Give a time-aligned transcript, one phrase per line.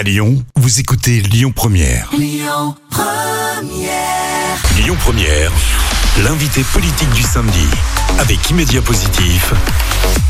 [0.00, 2.08] À Lyon, vous écoutez Lyon Première.
[2.16, 2.74] Lyon
[4.98, 5.52] Première.
[6.24, 7.66] l'invité politique du samedi
[8.18, 9.52] avec Immédiat Positif,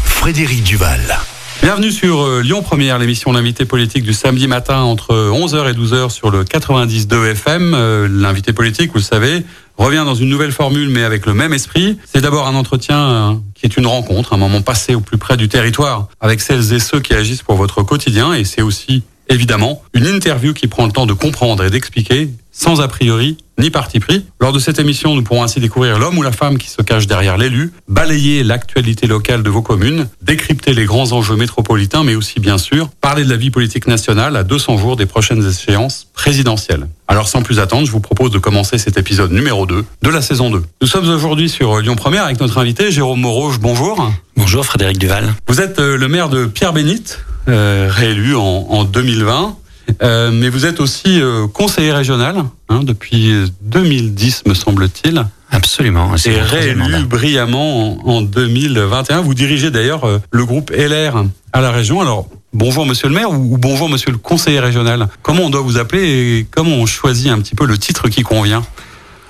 [0.03, 1.21] Frédéric Duval.
[1.63, 6.11] Bienvenue sur euh, Lyon Première, l'émission L'invité politique du samedi matin entre 11h et 12h
[6.11, 7.73] sur le 92 FM.
[7.73, 9.45] Euh, l'invité politique, vous le savez,
[9.77, 11.97] revient dans une nouvelle formule mais avec le même esprit.
[12.13, 15.37] C'est d'abord un entretien euh, qui est une rencontre, un moment passé au plus près
[15.37, 19.83] du territoire avec celles et ceux qui agissent pour votre quotidien et c'est aussi évidemment,
[19.95, 24.01] une interview qui prend le temps de comprendre et d'expliquer, sans a priori ni parti
[24.01, 24.25] pris.
[24.41, 27.07] Lors de cette émission, nous pourrons ainsi découvrir l'homme ou la femme qui se cache
[27.07, 32.41] derrière l'élu, balayer l'actualité locale de vos communes, décrypter les grands enjeux métropolitains, mais aussi,
[32.41, 36.89] bien sûr, parler de la vie politique nationale à 200 jours des prochaines échéances présidentielles.
[37.07, 40.23] Alors, sans plus attendre, je vous propose de commencer cet épisode numéro 2 de la
[40.23, 40.63] saison 2.
[40.81, 43.59] Nous sommes aujourd'hui sur Lyon Première avec notre invité, Jérôme Moroge.
[43.59, 44.11] Bonjour.
[44.37, 45.35] Bonjour, Frédéric Duval.
[45.49, 49.57] Vous êtes euh, le maire de Pierre-Bénite, euh, réélu en, en 2020.
[50.03, 53.33] Euh, mais vous êtes aussi euh, conseiller régional hein, depuis
[53.63, 55.27] 2010, me semble-t-il.
[55.51, 56.13] Absolument.
[56.27, 59.21] Et réélu brillamment en, en, 2021.
[59.21, 62.01] Vous dirigez d'ailleurs euh, le groupe LR à la région.
[62.01, 65.09] Alors, bonjour monsieur le maire ou, ou, bonjour monsieur le conseiller régional.
[65.23, 68.23] Comment on doit vous appeler et comment on choisit un petit peu le titre qui
[68.23, 68.63] convient?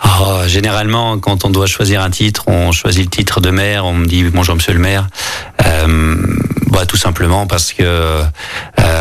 [0.04, 3.84] Oh, généralement, quand on doit choisir un titre, on choisit le titre de maire.
[3.84, 5.08] On me dit bonjour Monsieur le maire.
[5.66, 6.16] Euh,
[6.80, 8.22] bah, tout simplement parce que euh,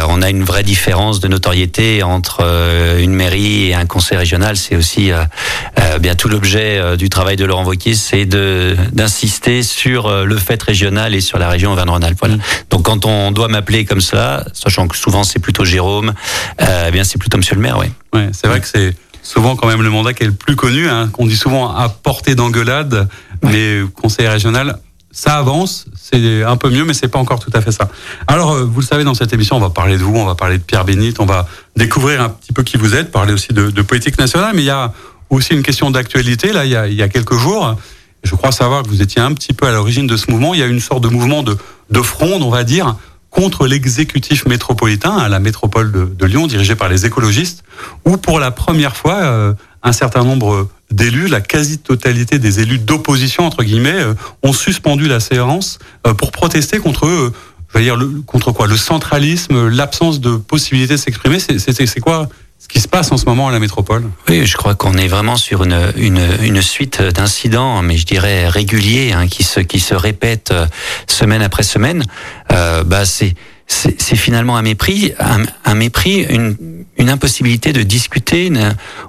[0.10, 4.58] on a une vraie différence de notoriété entre euh, une mairie et un conseil régional.
[4.58, 10.26] C'est aussi euh, bien tout l'objet du travail de Laurent Wauquiez, c'est de d'insister sur
[10.26, 12.20] le fait régional et sur la région Auvergne-Rhône-Alpes.
[12.20, 12.36] Voilà.
[12.36, 12.42] Mm.
[12.70, 16.14] Donc quand on doit m'appeler comme ça, sachant que souvent c'est plutôt Jérôme,
[16.60, 17.86] eh bien c'est plutôt Monsieur le maire, oui.
[18.14, 20.90] Ouais, c'est vrai que c'est souvent quand même le mandat qui est le plus connu,
[20.90, 23.08] hein, qu'on dit souvent à portée d'engueulade,
[23.42, 24.80] mais conseiller régional,
[25.12, 27.90] ça avance, c'est un peu mieux, mais c'est pas encore tout à fait ça.
[28.28, 30.36] Alors, euh, vous le savez, dans cette émission, on va parler de vous, on va
[30.36, 33.54] parler de Pierre Bénite, on va découvrir un petit peu qui vous êtes, parler aussi
[33.54, 34.94] de, de politique nationale, mais il y a
[35.30, 36.54] aussi une question d'actualité.
[36.54, 37.76] Là, il y, a, il y a quelques jours,
[38.24, 40.54] je crois savoir que vous étiez un petit peu à l'origine de ce mouvement.
[40.54, 41.58] Il y a une sorte de mouvement de,
[41.90, 42.96] de fronde, on va dire,
[43.30, 47.64] contre l'exécutif métropolitain à la métropole de, de, Lyon, dirigé par les écologistes,
[48.06, 49.54] où pour la première fois, euh,
[49.84, 54.14] un certain nombre d'élus, la quasi-totalité des élus d'opposition, entre guillemets, euh,
[54.44, 57.34] ont suspendu la séance euh, pour protester contre eux.
[57.72, 58.68] Je veux dire, le, contre quoi?
[58.68, 62.28] Le centralisme, l'absence de possibilité de s'exprimer, c'est quoi
[62.60, 64.04] ce qui se passe en ce moment à la métropole?
[64.28, 69.28] Oui, je crois qu'on est vraiment sur une, suite d'incidents, mais je dirais réguliers, hein,
[69.28, 70.68] qui, se, répètent euh,
[71.08, 72.04] semaine après semaine.
[72.52, 73.34] Euh, bah, c'est
[73.70, 76.56] c'est finalement un mépris, un, un mépris, une,
[76.98, 78.52] une, impossibilité de discuter.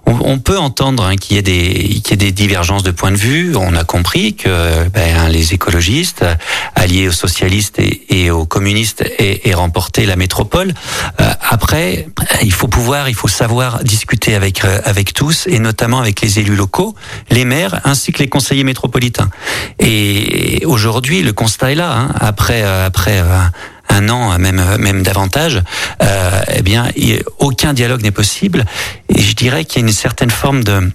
[0.04, 3.16] On, on, peut entendre hein, qu'il y qu'il y ait des divergences de point de
[3.16, 3.56] vue.
[3.56, 6.24] On a compris que ben, les écologistes,
[6.74, 10.74] alliés aux socialistes et, aux communistes, aient, remporté la métropole.
[11.20, 12.06] Euh, après,
[12.42, 16.38] il faut pouvoir, il faut savoir discuter avec euh, avec tous et notamment avec les
[16.38, 16.94] élus locaux,
[17.30, 19.30] les maires ainsi que les conseillers métropolitains.
[19.78, 21.92] Et aujourd'hui, le constat est là.
[21.92, 23.22] Hein, après euh, après
[23.90, 25.62] un an, même même davantage,
[26.02, 26.88] euh, eh bien,
[27.38, 28.64] aucun dialogue n'est possible.
[29.08, 30.90] Et je dirais qu'il y a une certaine forme de,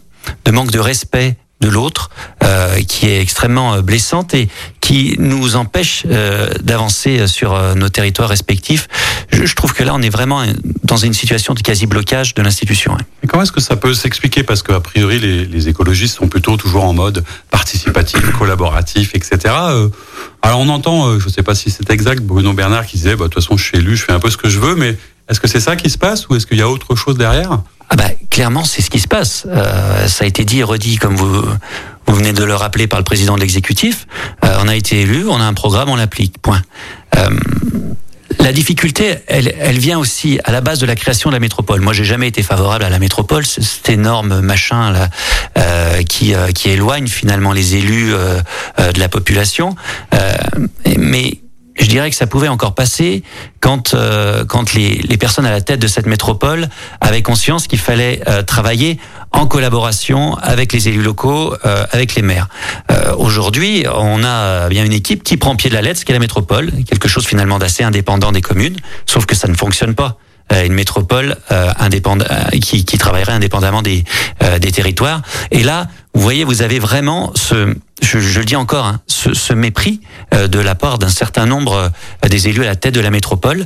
[0.46, 1.36] de manque de respect
[1.66, 2.12] de l'autre
[2.44, 4.48] euh, qui est extrêmement blessante et
[4.86, 8.88] qui nous empêche euh, d'avancer sur euh, nos territoires respectifs.
[9.32, 10.44] Je, je, trouve que là, on est vraiment
[10.84, 12.96] dans une situation de quasi-blocage de l'institution.
[13.24, 14.44] Et comment est-ce que ça peut s'expliquer?
[14.44, 19.56] Parce qu'a priori, les, les, écologistes sont plutôt toujours en mode participatif, collaboratif, etc.
[19.70, 19.90] Euh,
[20.44, 23.16] alors on entend, euh, je ne sais pas si c'est exact, Bruno Bernard qui disait,
[23.16, 24.76] bah, de toute façon, je suis élu, je fais un peu ce que je veux,
[24.76, 24.96] mais
[25.28, 27.60] est-ce que c'est ça qui se passe ou est-ce qu'il y a autre chose derrière?
[27.90, 29.46] Ah bah, clairement, c'est ce qui se passe.
[29.48, 31.44] Euh, ça a été dit et redit, comme vous,
[32.08, 34.08] vous venez de le rappeler par le président de l'exécutif.
[34.44, 36.38] Euh, on a été élu, on a un programme, on l'applique.
[36.42, 36.62] Point.
[37.18, 37.30] Euh,
[38.40, 41.82] la difficulté, elle, elle vient aussi à la base de la création de la métropole.
[41.82, 45.10] Moi, j'ai jamais été favorable à la métropole, cet énorme machin là
[45.58, 49.76] euh, qui qui éloigne finalement les élus de la population.
[50.98, 51.40] mais
[51.78, 53.24] je dirais que ça pouvait encore passer
[53.60, 56.70] quand euh, quand les, les personnes à la tête de cette métropole
[57.02, 59.00] avaient conscience qu'il fallait euh, travailler
[59.32, 62.48] en collaboration avec les élus locaux, euh, avec les maires.
[62.92, 66.14] Euh, aujourd'hui, on a bien une équipe qui prend pied de la lettre, ce qu'est
[66.14, 70.18] la métropole, quelque chose finalement d'assez indépendant des communes, sauf que ça ne fonctionne pas
[70.52, 72.28] une métropole euh, indépendante
[72.62, 74.04] qui, qui travaillerait indépendamment des,
[74.44, 75.22] euh, des territoires.
[75.52, 80.02] Et là, vous voyez, vous avez vraiment ce, je, le dis encore, hein, ce, mépris
[80.34, 81.92] euh, de la part d'un certain nombre
[82.28, 83.66] des élus à la tête de la métropole,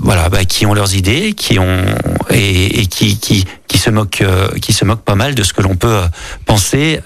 [0.00, 1.84] voilà, bah, qui ont leurs idées, qui ont
[2.30, 4.22] et, qui, qui, qui se moque
[4.60, 6.00] qui se moque pas mal de ce que l'on peut
[6.44, 7.00] penser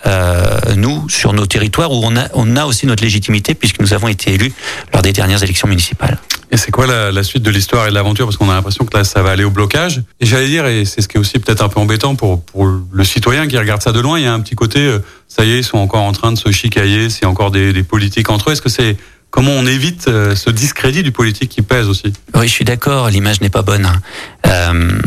[0.76, 4.08] nous sur nos territoires où on a on a aussi notre légitimité puisque nous avons
[4.08, 4.52] été élus
[4.92, 6.18] lors des dernières élections municipales.
[6.50, 8.26] Et c'est quoi la, la, suite de l'histoire et de l'aventure?
[8.26, 10.02] Parce qu'on a l'impression que là, ça va aller au blocage.
[10.20, 12.66] Et j'allais dire, et c'est ce qui est aussi peut-être un peu embêtant pour, pour
[12.66, 15.44] le citoyen qui regarde ça de loin, il y a un petit côté, euh, ça
[15.44, 18.30] y est, ils sont encore en train de se chicailler, c'est encore des, des politiques
[18.30, 18.52] entre eux.
[18.52, 18.96] Est-ce que c'est
[19.30, 22.12] comment on évite euh, ce discrédit du politique qui pèse aussi?
[22.34, 23.84] Oui, je suis d'accord, l'image n'est pas bonne.
[23.84, 24.00] Hein.
[24.46, 24.98] Euh,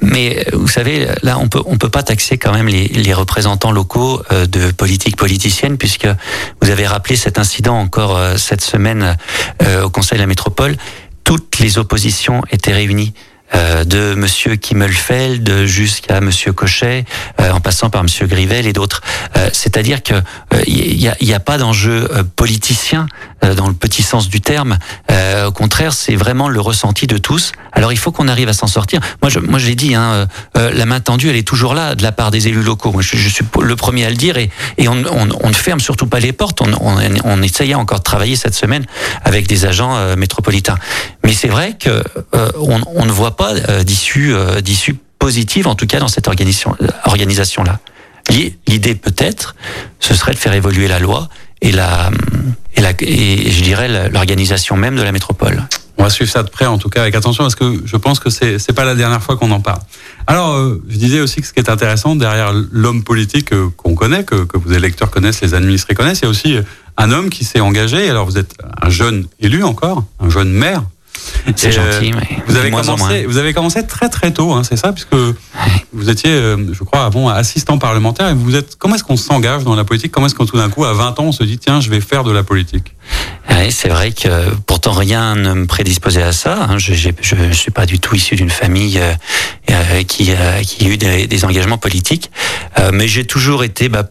[0.00, 3.72] mais vous savez, là, on peut on peut pas taxer quand même les, les représentants
[3.72, 6.08] locaux euh, de politique politicienne, puisque
[6.60, 9.16] vous avez rappelé cet incident encore euh, cette semaine
[9.62, 10.76] euh, au Conseil de la Métropole.
[11.24, 13.14] Toutes les oppositions étaient réunies.
[13.54, 17.04] Euh, de Monsieur Kimmelfeld jusqu'à Monsieur Cochet,
[17.40, 19.02] euh, en passant par Monsieur Grivel et d'autres.
[19.36, 20.14] Euh, c'est-à-dire que
[20.66, 23.06] il n'y a, y a, pas d'enjeu politicien
[23.56, 24.78] dans le petit sens du terme.
[25.10, 27.52] au contraire, c'est vraiment le ressenti de tous.
[27.72, 29.00] Alors il faut qu'on arrive à s'en sortir.
[29.20, 32.02] Moi, je, moi, je l'ai dit, hein, la main tendue, elle est toujours là de
[32.02, 32.94] la part des élus locaux.
[33.00, 34.48] Je, je suis le premier à le dire et,
[34.78, 36.62] et on, on, on, ne ferme surtout pas les portes.
[36.62, 38.86] On, on, on essayait encore de travailler cette semaine
[39.24, 40.76] avec des agents métropolitains.
[41.24, 42.02] Mais c'est vrai que
[42.32, 46.28] on, on ne voit pas euh, d'issue euh, d'issue positive, en tout cas dans cette
[46.28, 46.32] euh,
[47.04, 47.80] organisation là.
[48.66, 49.54] L'idée peut-être,
[50.00, 51.28] ce serait de faire évoluer la loi
[51.60, 52.10] et la
[52.74, 55.62] et, la, et je dirais l'organisation même de la métropole.
[55.98, 58.18] On va suivre ça de près, en tout cas avec attention, parce que je pense
[58.18, 59.80] que c'est c'est pas la dernière fois qu'on en parle.
[60.26, 60.58] Alors,
[60.88, 64.56] je disais aussi que ce qui est intéressant derrière l'homme politique qu'on connaît, que, que
[64.66, 66.56] les électeurs connaissent, les administrés connaissent, il y a aussi
[66.96, 68.08] un homme qui s'est engagé.
[68.08, 70.82] Alors, vous êtes un jeune élu encore, un jeune maire,
[71.56, 74.92] c'est gentil, mais vous avez commencé, vous avez commencé très très tôt, hein, c'est ça,
[74.92, 75.14] puisque
[75.92, 78.30] vous étiez, euh, je crois, avant assistant parlementaire.
[78.30, 80.12] Et vous êtes, comment est-ce qu'on s'engage dans la politique?
[80.12, 82.00] Comment est-ce qu'on tout d'un coup, à 20 ans, on se dit tiens, je vais
[82.00, 82.94] faire de la politique?
[83.50, 86.66] Oui, c'est vrai que pourtant rien ne me prédisposait à ça.
[86.68, 86.78] Hein.
[86.78, 89.12] Je ne suis pas du tout issu d'une famille euh,
[89.70, 92.30] euh, qui, a eu des, des engagements politiques,
[92.92, 94.04] mais j'ai toujours été bah,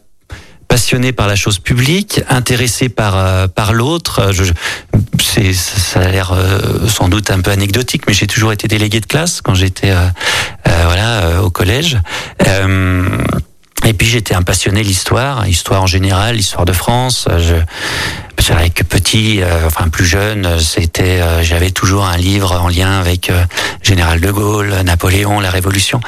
[0.73, 4.33] passionné par la chose publique, intéressé par euh, par l'autre.
[4.33, 4.51] Euh,
[5.21, 8.99] c'est ça a l'air euh, sans doute un peu anecdotique, mais j'ai toujours été délégué
[8.99, 9.93] de classe quand j'étais
[10.65, 11.99] voilà au collège.
[13.85, 17.27] et puis j'étais un passionné l'histoire, l'histoire en général, l'histoire de France.
[18.39, 22.67] C'est vrai que petit, euh, enfin plus jeune, c'était, euh, j'avais toujours un livre en
[22.67, 23.45] lien avec euh,
[23.81, 26.01] Général de Gaulle, Napoléon, la Révolution.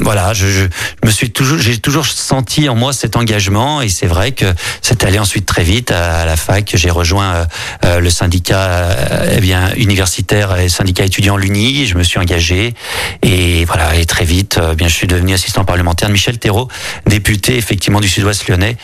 [0.00, 0.64] voilà, je, je,
[1.04, 4.46] me suis toujours, j'ai toujours senti en moi cet engagement et c'est vrai que
[4.82, 6.70] c'est allé ensuite très vite à, la fac.
[6.74, 7.46] J'ai rejoint
[7.84, 8.88] le syndicat,
[9.32, 11.86] eh bien universitaire et syndicat étudiant l'Uni.
[11.86, 12.74] Je me suis engagé
[13.22, 16.68] et voilà, et très vite, bien je suis devenu assistant parlementaire de Michel Thérault,
[17.06, 18.76] député effectivement du Sud-Ouest lyonnais,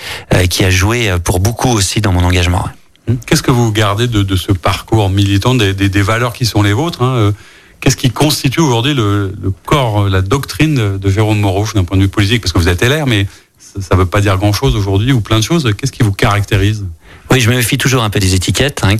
[0.50, 2.43] qui a joué pour beaucoup aussi dans mon engagement.
[2.48, 3.18] Hum.
[3.26, 6.62] Qu'est-ce que vous gardez de, de, ce parcours militant, des, des, des, valeurs qui sont
[6.62, 7.32] les vôtres hein euh,
[7.80, 12.02] Qu'est-ce qui constitue aujourd'hui le, le, corps, la doctrine de Jérôme Moreau d'un point de
[12.02, 13.26] vue politique Parce que vous êtes LR, mais
[13.58, 15.70] ça ne veut pas dire grand-chose aujourd'hui ou plein de choses.
[15.76, 16.84] Qu'est-ce qui vous caractérise?
[17.30, 18.96] Oui, je me méfie toujours un peu des étiquettes hein,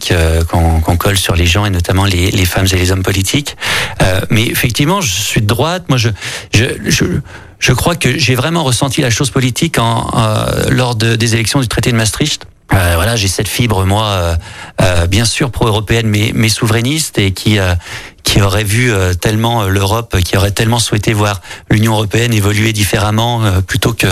[0.48, 3.56] qu'on qu colle sur les gens et notamment les, les femmes et les hommes politiques.
[4.02, 5.84] Euh, mais effectivement, je suis de droite.
[5.88, 6.08] Moi, je,
[6.52, 7.04] je, je,
[7.58, 11.60] je crois que j'ai vraiment ressenti la chose politique en, euh, lors de, des élections
[11.60, 12.46] du traité de Maastricht.
[12.74, 14.36] Euh, voilà, j'ai cette fibre moi, euh,
[14.82, 17.58] euh bien sûr pro-européenne, mais, mais souverainiste et qui
[18.24, 21.40] qui aurait vu euh, tellement euh, l'Europe, qui aurait tellement souhaité voir
[21.70, 24.08] l'Union européenne évoluer différemment euh, plutôt que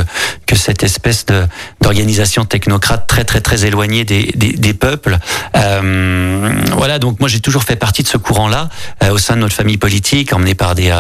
[0.46, 1.46] que cette espèce de
[1.80, 5.18] d'organisation technocrate très très très éloignée des des, des peuples.
[5.56, 8.68] Euh, voilà, donc moi j'ai toujours fait partie de ce courant-là
[9.10, 10.92] au sein de notre famille politique, emmené par des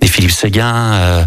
[0.00, 1.26] des Philippe Séguin,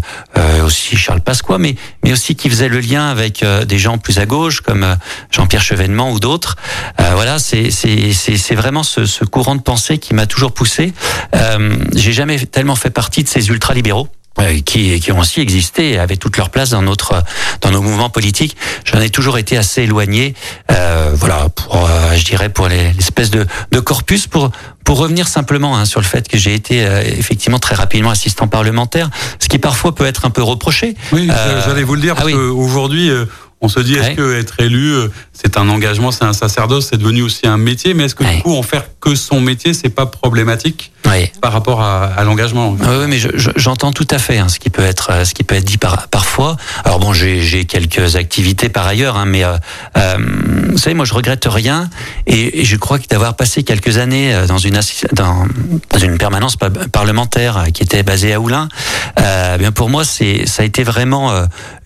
[0.64, 4.26] aussi Charles Pasqua, mais mais aussi qui faisait le lien avec des gens plus à
[4.26, 4.96] gauche comme
[5.30, 6.56] Jean-Pierre Chevènement ou d'autres.
[6.98, 10.94] voilà, c'est c'est c'est vraiment ce, ce courant de pensée qui m'a toujours poussé
[11.34, 14.08] euh, j'ai jamais tellement fait partie de ces ultra-libéraux.
[14.40, 17.22] Euh, qui, qui ont aussi existé et avaient toute leur place dans notre
[17.60, 18.56] dans nos mouvements politiques.
[18.84, 20.34] J'en ai toujours été assez éloigné,
[20.72, 24.50] euh, voilà, pour euh, je dirais pour l'espèce de, de corpus pour
[24.82, 28.48] pour revenir simplement hein, sur le fait que j'ai été euh, effectivement très rapidement assistant
[28.48, 30.96] parlementaire, ce qui parfois peut être un peu reproché.
[31.12, 31.30] Oui,
[31.64, 33.12] j'allais vous le dire ah parce qu'aujourd'hui
[33.60, 36.98] on se dit, est-ce que être élu, euh, c'est un engagement, c'est un sacerdoce, c'est
[36.98, 39.88] devenu aussi un métier, mais est-ce que du coup, en faire que son métier, c'est
[39.88, 40.92] pas problématique
[41.40, 43.18] par rapport à, à l'engagement Oui, mais
[43.56, 45.78] j'entends tout à fait hein, ce qui peut être, euh, ce qui peut être dit
[45.78, 46.56] par, parfois.
[46.84, 49.56] Alors bon, j'ai quelques activités par ailleurs, hein, mais euh,
[49.96, 50.16] euh,
[50.70, 51.88] vous savez, moi, je regrette rien,
[52.26, 54.80] et, et je crois que d'avoir passé quelques années dans une
[55.12, 55.46] dans,
[55.90, 56.56] dans une permanence
[56.92, 58.68] parlementaire qui était basée à Oulin,
[59.20, 61.32] euh, bien pour moi, c'est ça a été vraiment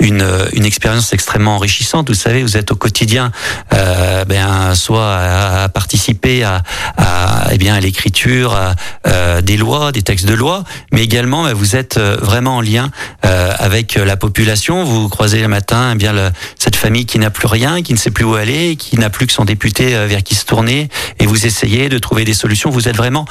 [0.00, 1.67] une une expérience extrêmement enrichissante
[2.06, 3.30] Vous savez, vous êtes au quotidien,
[3.74, 6.62] euh, ben, soit à, participer à,
[6.96, 8.58] à, eh bien, l'écriture
[9.06, 12.60] euh, des lois, des textes de loi, mais également ben, vous êtes euh, vraiment en
[12.60, 12.90] lien
[13.22, 14.84] avec la population.
[14.84, 16.14] Vous croisez le matin eh bien
[16.58, 19.26] cette famille qui n'a plus rien, qui ne sait plus où aller, qui n'a plus
[19.26, 22.70] que son député vers qui se tourner, et vous essayez de trouver des solutions.
[22.70, 23.26] Vous êtes vraiment,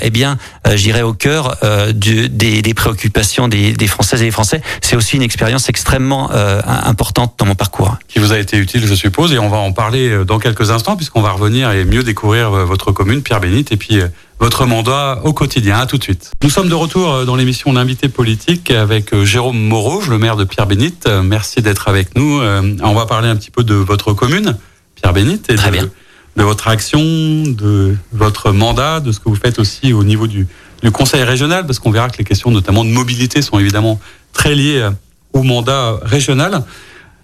[0.00, 0.38] eh bien,
[0.74, 1.56] j'irai au cœur
[1.94, 4.60] des, préoccupations des, des, Françaises et des Français.
[4.80, 6.30] C'est aussi une expérience extrêmement
[6.66, 7.96] importante dans mon parcours.
[8.08, 10.96] Qui vous a été utile, je suppose, et on va en parler dans quelques instants,
[10.96, 14.00] puisqu'on va revenir et mieux découvrir votre commune, Pierre Bénite, et puis
[14.38, 15.78] votre mandat au quotidien.
[15.78, 16.32] À tout de suite.
[16.42, 20.36] Nous sommes de retour euh, dans l'émission L'invité politique avec euh, Jérôme Moreau, le maire
[20.36, 21.06] de Pierre Bénite.
[21.06, 22.40] Euh, merci d'être avec nous.
[22.40, 24.56] On va parler un petit peu de votre commune,
[24.94, 25.90] Pierre Bénite, et de,
[26.36, 30.46] de, votre action, de votre mandat, de ce que vous faites aussi au niveau du,
[30.82, 34.00] du conseil régional, parce qu'on verra que les questions notamment de mobilité sont évidemment
[34.32, 34.88] très liées
[35.32, 36.64] au mandat régional.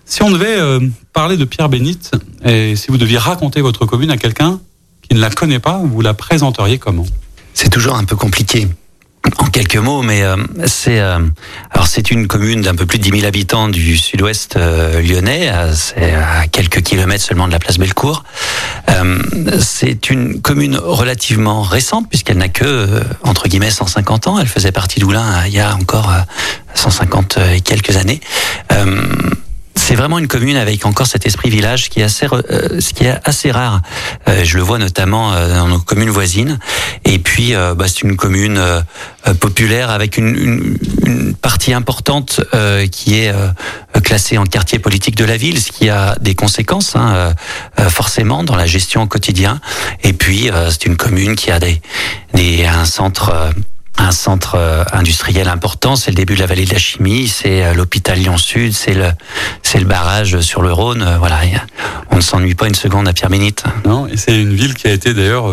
[0.07, 0.59] Si on devait
[1.13, 2.13] parler de Pierre Bénite,
[2.45, 4.61] et si vous deviez raconter votre commune à quelqu'un,
[5.09, 7.07] qui ne la connaît pas, vous la présenteriez comment?
[7.53, 8.69] C'est toujours un peu compliqué.
[9.39, 11.19] En quelques mots, mais euh, c'est euh,
[11.71, 15.51] alors c'est une commune d'un peu plus de 10 000 habitants du sud-ouest euh, lyonnais,
[15.73, 18.23] c'est à quelques kilomètres seulement de la place Bellecour.
[19.61, 24.39] c'est une commune relativement récente puisqu'elle n'a que entre guillemets 150 ans.
[24.39, 26.13] Elle faisait partie d'Oulin il y a encore
[26.75, 28.21] 150 et quelques années
[29.87, 33.05] c'est vraiment une commune avec encore cet esprit village qui est assez, euh, ce qui
[33.05, 33.83] est assez rare.
[34.29, 36.59] Euh, je le vois notamment euh, dans nos communes voisines.
[37.05, 38.59] Et puis, bah, c'est une commune
[39.41, 42.41] populaire avec une, une, une partie importante
[42.91, 43.33] qui est
[44.03, 47.35] classée en quartier politique de la ville, ce qui a des conséquences hein,
[47.89, 49.61] forcément dans la gestion au quotidien.
[50.03, 51.83] Et puis, c'est une commune qui a des,
[52.33, 53.53] des un centre
[53.97, 57.65] un centre euh, industriel important, c'est le début de la vallée de la chimie, c'est
[57.65, 59.11] euh, l'hôpital Lyon Sud, c'est le
[59.63, 61.03] c'est le barrage sur le Rhône.
[61.03, 61.41] Euh, voilà,
[62.11, 63.65] on ne s'ennuie pas une seconde à Pierre-Bénite.
[63.87, 65.47] Non, et c'est une ville qui a été d'ailleurs,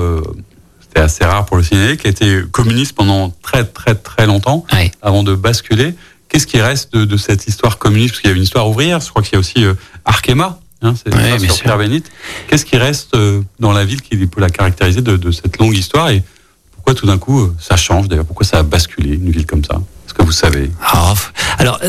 [0.81, 4.65] c'était assez rare pour le signaler, qui a été communiste pendant très très très longtemps,
[5.01, 5.93] avant de basculer.
[6.27, 8.12] Qu'est-ce qui reste de, cette histoire communiste?
[8.13, 9.01] Parce qu'il y a une histoire ouvrière.
[9.01, 9.65] Je crois qu'il y a aussi
[10.05, 10.60] Arkema.
[10.81, 12.10] Hein, c'est sur Pierre-Bénite.
[12.48, 13.15] Qu'est-ce qui reste
[13.60, 16.10] dans la ville qui peut la caractériser de, de cette longue histoire?
[16.10, 16.24] Et
[16.93, 19.81] tout d'un coup euh, ça change d'ailleurs Pourquoi ça a basculé une ville comme ça?
[20.23, 21.13] Vous savez ah,
[21.57, 21.79] Alors,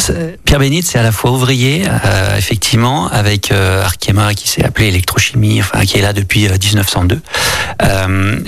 [0.44, 4.88] Pierre Bénite, c'est à la fois ouvrier, euh, effectivement, avec euh, Arkema qui s'est appelé
[4.88, 7.20] Électrochimie, enfin qui est là depuis 1902,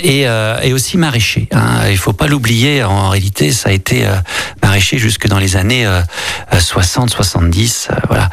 [0.02, 0.22] et,
[0.62, 1.48] et, aussi maraîcher.
[1.52, 1.88] Hein.
[1.90, 2.82] Il faut pas l'oublier.
[2.84, 4.06] En réalité, ça a été
[4.62, 5.86] maraîcher jusque dans les années
[6.52, 7.88] 60-70.
[8.08, 8.30] voilà.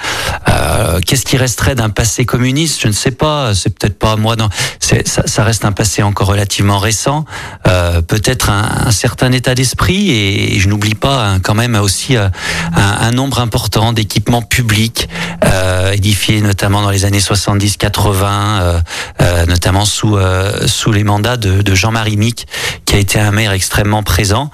[1.05, 2.81] Qu'est-ce qui resterait d'un passé communiste?
[2.81, 3.53] Je ne sais pas.
[3.55, 4.35] C'est peut-être pas moi.
[4.35, 7.25] Non, ça, ça, reste un passé encore relativement récent.
[7.67, 12.29] Euh, peut-être un, un, certain état d'esprit et, je n'oublie pas quand même aussi euh,
[12.75, 15.09] un, nombre important d'équipements publics
[15.45, 18.81] euh, édifiés notamment dans les années 70-80,
[19.21, 20.17] euh, notamment sous
[20.65, 22.47] sous les mandats de, de Jean-Marie Mick,
[22.85, 24.49] qui a été un maire extrêmement présent.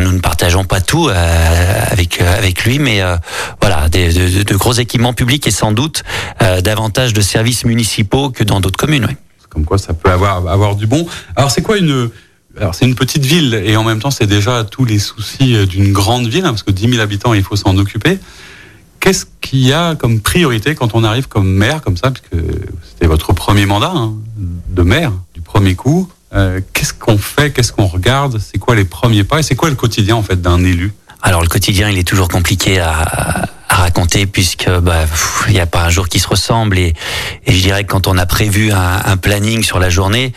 [0.00, 3.00] nous ne partageons pas tout avec avec lui, mais
[3.60, 6.02] voilà, des, de, de, gros équipements publics et sans doute
[6.62, 9.06] davantage de services municipaux que dans d'autres communes.
[9.08, 9.16] Oui.
[9.48, 11.06] Comme quoi, ça peut avoir avoir du bon.
[11.36, 12.10] Alors, c'est quoi une
[12.58, 15.66] alors c'est une petite ville et en même temps c'est déjà tous les soucis euh,
[15.66, 18.18] d'une grande ville hein, parce que 10 000 habitants il faut s'en occuper.
[18.98, 22.44] Qu'est-ce qu'il y a comme priorité quand on arrive comme maire comme ça puisque
[22.84, 26.10] c'était votre premier mandat hein, de maire du premier coup.
[26.32, 29.68] Euh, qu'est-ce qu'on fait Qu'est-ce qu'on regarde C'est quoi les premiers pas Et c'est quoi
[29.68, 30.92] le quotidien en fait d'un élu?
[31.22, 35.04] Alors le quotidien il est toujours compliqué à, à raconter puisque bah
[35.46, 36.92] il n'y a pas un jour qui se ressemble et,
[37.46, 40.32] et je dirais que quand on a prévu un, un planning sur la journée,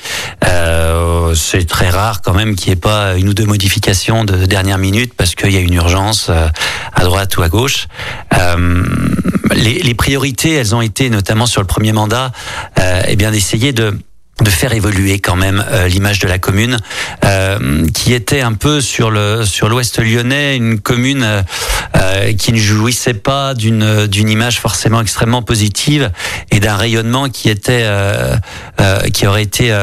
[0.46, 4.46] euh, c'est très rare quand même qu'il n'y ait pas une ou deux modifications de
[4.46, 6.48] dernière minute parce qu'il y a une urgence euh,
[6.94, 7.88] à droite ou à gauche.
[8.38, 8.84] Euh,
[9.56, 12.32] les, les, priorités, elles ont été notamment sur le premier mandat,
[12.80, 13.98] euh, eh bien d'essayer de
[14.42, 16.78] de faire évoluer quand même euh, l'image de la commune,
[17.24, 21.24] euh, qui était un peu sur le sur l'Ouest lyonnais, une commune
[21.96, 26.12] euh, qui ne jouissait pas d'une d'une image forcément extrêmement positive
[26.50, 27.88] et d'un rayonnement qui était
[29.14, 29.74] qui aurait été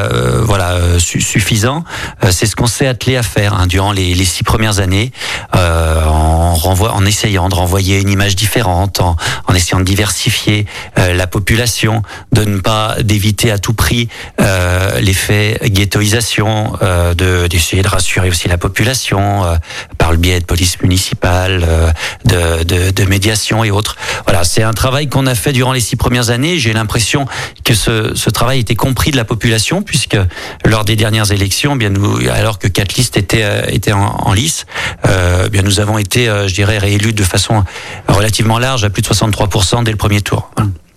[0.41, 1.83] voilà suffisant.
[2.29, 5.11] C'est ce qu'on s'est attelé à faire hein, durant les, les six premières années,
[5.53, 9.15] en renvoi, en essayant de renvoyer une image différente, en,
[9.47, 10.65] en essayant de diversifier
[10.97, 14.09] la population, de ne pas d'éviter à tout prix
[14.41, 19.55] euh, l'effet ghettoisation, euh, de d'essayer de rassurer aussi la population euh,
[19.97, 21.93] par le biais de police municipale,
[22.25, 23.97] de, de, de médiation et autres.
[24.25, 26.57] Voilà, c'est un travail qu'on a fait durant les six premières années.
[26.57, 27.27] J'ai l'impression
[27.63, 30.17] que ce, ce travail était compris de la population, puisque
[30.65, 34.65] lors des dernières élections, bien nous, alors que quatre listes étaient, étaient en, lice,
[35.07, 37.63] euh, bien nous avons été, je dirais, réélus de façon
[38.07, 40.51] relativement large, à plus de 63% dès le premier tour.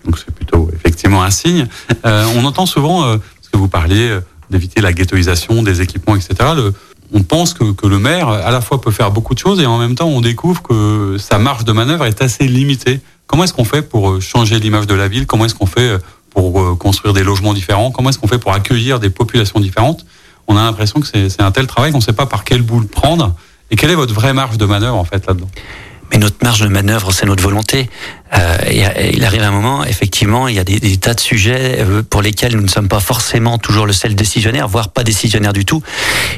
[0.05, 1.67] Donc c'est plutôt effectivement un signe.
[2.05, 3.17] Euh, on entend souvent, euh,
[3.55, 6.35] vous parliez euh, d'éviter la ghettoisation des équipements, etc.
[7.13, 9.65] On pense que, que, le maire, à la fois, peut faire beaucoup de choses et
[9.65, 12.99] en même temps, on découvre que sa marge de manœuvre est assez limitée.
[13.27, 15.25] Comment est-ce qu'on fait pour changer l'image de la ville?
[15.25, 17.91] Comment est-ce qu'on fait pour construire des logements différents?
[17.91, 20.05] Comment est-ce qu'on fait pour accueillir des populations différentes?
[20.47, 22.79] On a l'impression que c'est un tel travail qu'on ne sait pas par quel bout
[22.79, 23.35] le prendre.
[23.71, 25.49] Et quelle est votre vraie marge de manœuvre, en fait, là-dedans?
[26.11, 27.89] Mais notre marge de manœuvre, c'est notre volonté.
[28.33, 28.57] Euh,
[29.13, 32.55] il arrive un moment, effectivement, il y a des, tas de sujets euh, pour lesquels
[32.55, 35.83] nous ne sommes pas forcément toujours le seul décisionnaire, voire pas décisionnaire du tout.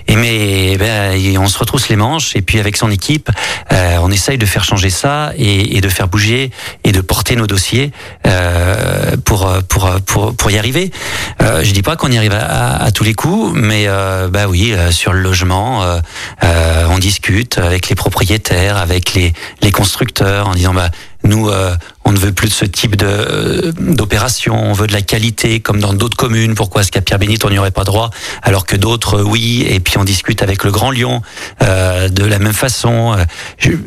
[0.07, 3.29] Et mais ben, on se retrousse les manches et puis avec son équipe,
[3.71, 6.51] euh, on essaye de faire changer ça et, de faire bouger
[6.83, 7.91] et de porter nos dossiers
[8.25, 9.91] euh, pour, pour
[10.35, 10.91] pour y arriver.
[11.41, 13.87] Euh, je dis pas qu'on y arrive à, à, tous les coups, mais
[14.29, 15.83] bah oui, sur le logement,
[16.41, 20.89] on discute avec les propriétaires, avec les les constructeurs en disant bah
[21.27, 21.75] nous, euh,
[22.07, 24.55] on ne veut plus de ce type de euh, d'opération.
[24.57, 26.55] On veut de la qualité, comme dans d'autres communes.
[26.55, 28.11] Pourquoi est-ce qu'à Pierre-Bénite on n'y aurait pas droit,
[28.43, 29.65] alors que d'autres, euh, oui.
[29.69, 31.21] Et puis on discute avec le Grand Lyon
[31.61, 33.17] euh, de la même façon.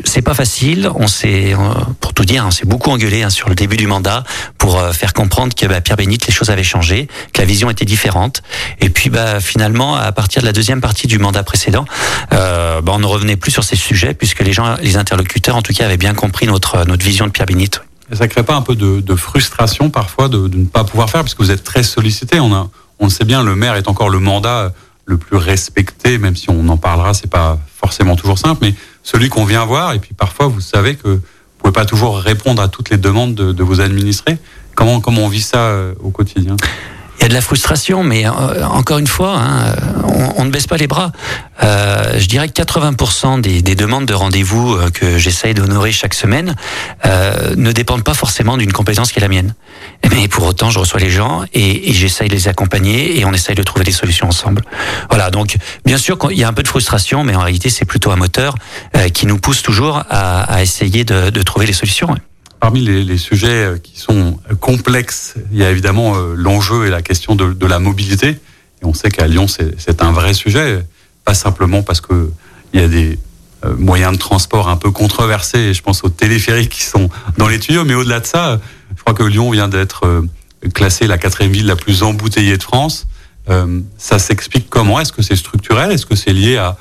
[0.04, 0.90] C'est pas facile.
[0.96, 1.54] On s'est,
[2.00, 4.22] pour tout dire, on s'est beaucoup engueulé hein, sur le début du mandat
[4.58, 8.42] pour faire comprendre que bah, Pierre-Bénite, les choses avaient changé, que la vision était différente.
[8.80, 11.86] Et puis, bah, finalement, à partir de la deuxième partie du mandat précédent,
[12.30, 15.72] bah, on ne revenait plus sur ces sujets puisque les gens, les interlocuteurs, en tout
[15.72, 17.80] cas, avaient bien compris notre notre vision Pierre Bénite.
[18.10, 21.10] Et ça crée pas un peu de, de frustration parfois de, de, ne pas pouvoir
[21.10, 22.40] faire, parce que vous êtes très sollicité.
[22.40, 24.72] On, a, on le sait bien, le maire est encore le mandat
[25.06, 29.28] le plus respecté, même si on en parlera, c'est pas forcément toujours simple, mais celui
[29.28, 29.92] qu'on vient voir.
[29.92, 31.20] Et puis parfois, vous savez que vous
[31.58, 34.38] pouvez pas toujours répondre à toutes les demandes de, de vos administrés.
[34.74, 36.56] Comment, comment on vit ça euh, au quotidien?
[37.20, 38.30] Il y a de la frustration, mais euh,
[38.66, 41.12] encore une fois, hein, on, on, ne baisse pas les bras.
[41.62, 46.14] Euh, je dirais que 80% des, des, demandes de rendez-vous euh, que j'essaye d'honorer chaque
[46.14, 46.56] semaine
[47.04, 49.54] euh, ne dépendent pas forcément d'une compétence qui est la mienne.
[50.10, 53.34] Mais pour autant, je reçois les gens et, et j'essaye de les accompagner et on
[53.34, 54.62] essaye de trouver des solutions ensemble.
[55.10, 57.84] Voilà, donc bien sûr il y a un peu de frustration, mais en réalité c'est
[57.84, 58.54] plutôt un moteur
[58.96, 62.16] euh, qui nous pousse toujours à, à essayer de, de trouver les solutions.
[62.60, 66.90] Parmi les, les, sujets euh, qui sont complexes, il y a évidemment euh, l'enjeu et
[66.90, 68.28] la question de, de, la mobilité.
[68.28, 70.84] Et on sait qu'à Lyon, c'est un vrai sujet,
[71.24, 72.30] pas simplement parce que
[72.74, 73.18] il y a des
[73.64, 75.72] euh, moyens de transport un peu controversés.
[75.72, 78.60] Je pense aux téléphériques qui sont dans les tuyaux, mais au-delà de ça,
[78.94, 80.22] je crois que Lyon vient d'être
[80.74, 83.06] classée la quatrième ville la plus embouteillée de France.
[83.96, 85.00] ça s'explique comment?
[85.00, 85.92] Est-ce que c'est structurel?
[85.92, 86.76] Est-ce que c'est lié à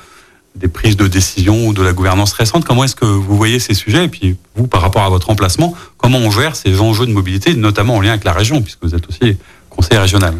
[0.56, 2.64] des prises de décision ou de la gouvernance récente.
[2.64, 4.04] Comment est-ce que vous voyez ces sujets?
[4.04, 7.54] Et puis, vous, par rapport à votre emplacement, comment on gère ces enjeux de mobilité,
[7.54, 9.36] notamment en lien avec la région, puisque vous êtes aussi
[9.70, 10.34] conseiller régional?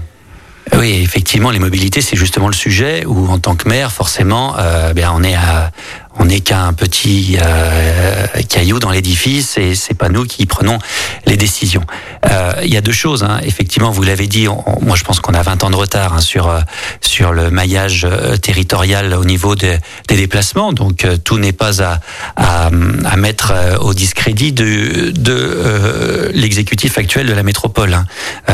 [0.76, 4.92] Oui, effectivement, les mobilités, c'est justement le sujet où, en tant que maire, forcément, euh,
[4.92, 5.72] bien, on est à,
[6.20, 10.78] on n'est qu'un petit euh, caillou dans l'édifice et c'est pas nous qui prenons
[11.26, 11.82] les décisions.
[12.30, 13.24] Euh, il y a deux choses.
[13.24, 13.40] Hein.
[13.42, 14.46] Effectivement, vous l'avez dit.
[14.46, 16.60] On, moi, je pense qu'on a 20 ans de retard hein, sur euh,
[17.00, 19.78] sur le maillage euh, territorial au niveau de,
[20.08, 20.74] des déplacements.
[20.74, 22.00] Donc, euh, tout n'est pas à,
[22.36, 27.94] à, à mettre au discrédit de de l'exécutif actuel de la métropole.
[27.94, 28.04] Hein.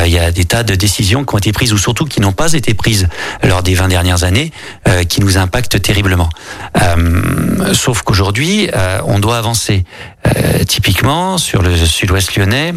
[0.05, 2.31] il y a des tas de décisions qui ont été prises ou surtout qui n'ont
[2.31, 3.07] pas été prises
[3.43, 4.51] lors des 20 dernières années,
[5.09, 6.29] qui nous impactent terriblement.
[7.73, 9.83] Sauf qu'aujourd'hui, euh, on doit avancer.
[10.25, 12.73] Euh, typiquement, sur le sud-ouest lyonnais,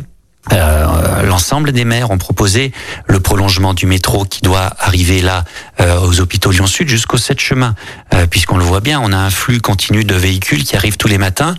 [0.52, 2.72] euh, l'ensemble des maires ont proposé
[3.06, 5.44] le prolongement du métro qui doit arriver là
[5.80, 7.74] euh, aux hôpitaux Lyon Sud jusqu'au 7 chemin,
[8.14, 11.08] euh, puisqu'on le voit bien, on a un flux continu de véhicules qui arrivent tous
[11.08, 11.54] les matins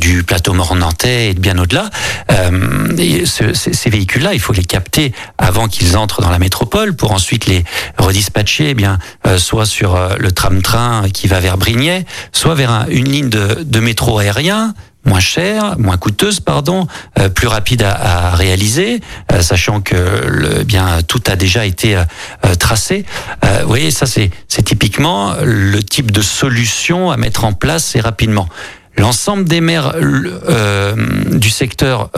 [0.00, 1.90] du plateau mort-nantais et bien au-delà.
[2.38, 7.46] Ce, ces véhicules-là, il faut les capter avant qu'ils entrent dans la métropole pour ensuite
[7.46, 7.64] les
[7.98, 8.98] redispatcher, eh bien
[9.38, 13.80] soit sur le tram-train qui va vers Brignais, soit vers un, une ligne de, de
[13.80, 16.86] métro aérien moins cher, moins coûteuse, pardon,
[17.18, 19.00] euh, plus rapide à, à réaliser,
[19.32, 23.04] euh, sachant que le, eh bien tout a déjà été euh, tracé.
[23.42, 24.30] vous voyez, ça c'est
[24.64, 28.48] typiquement le type de solution à mettre en place et rapidement.
[28.96, 29.94] L'ensemble des maires
[31.30, 32.10] du secteur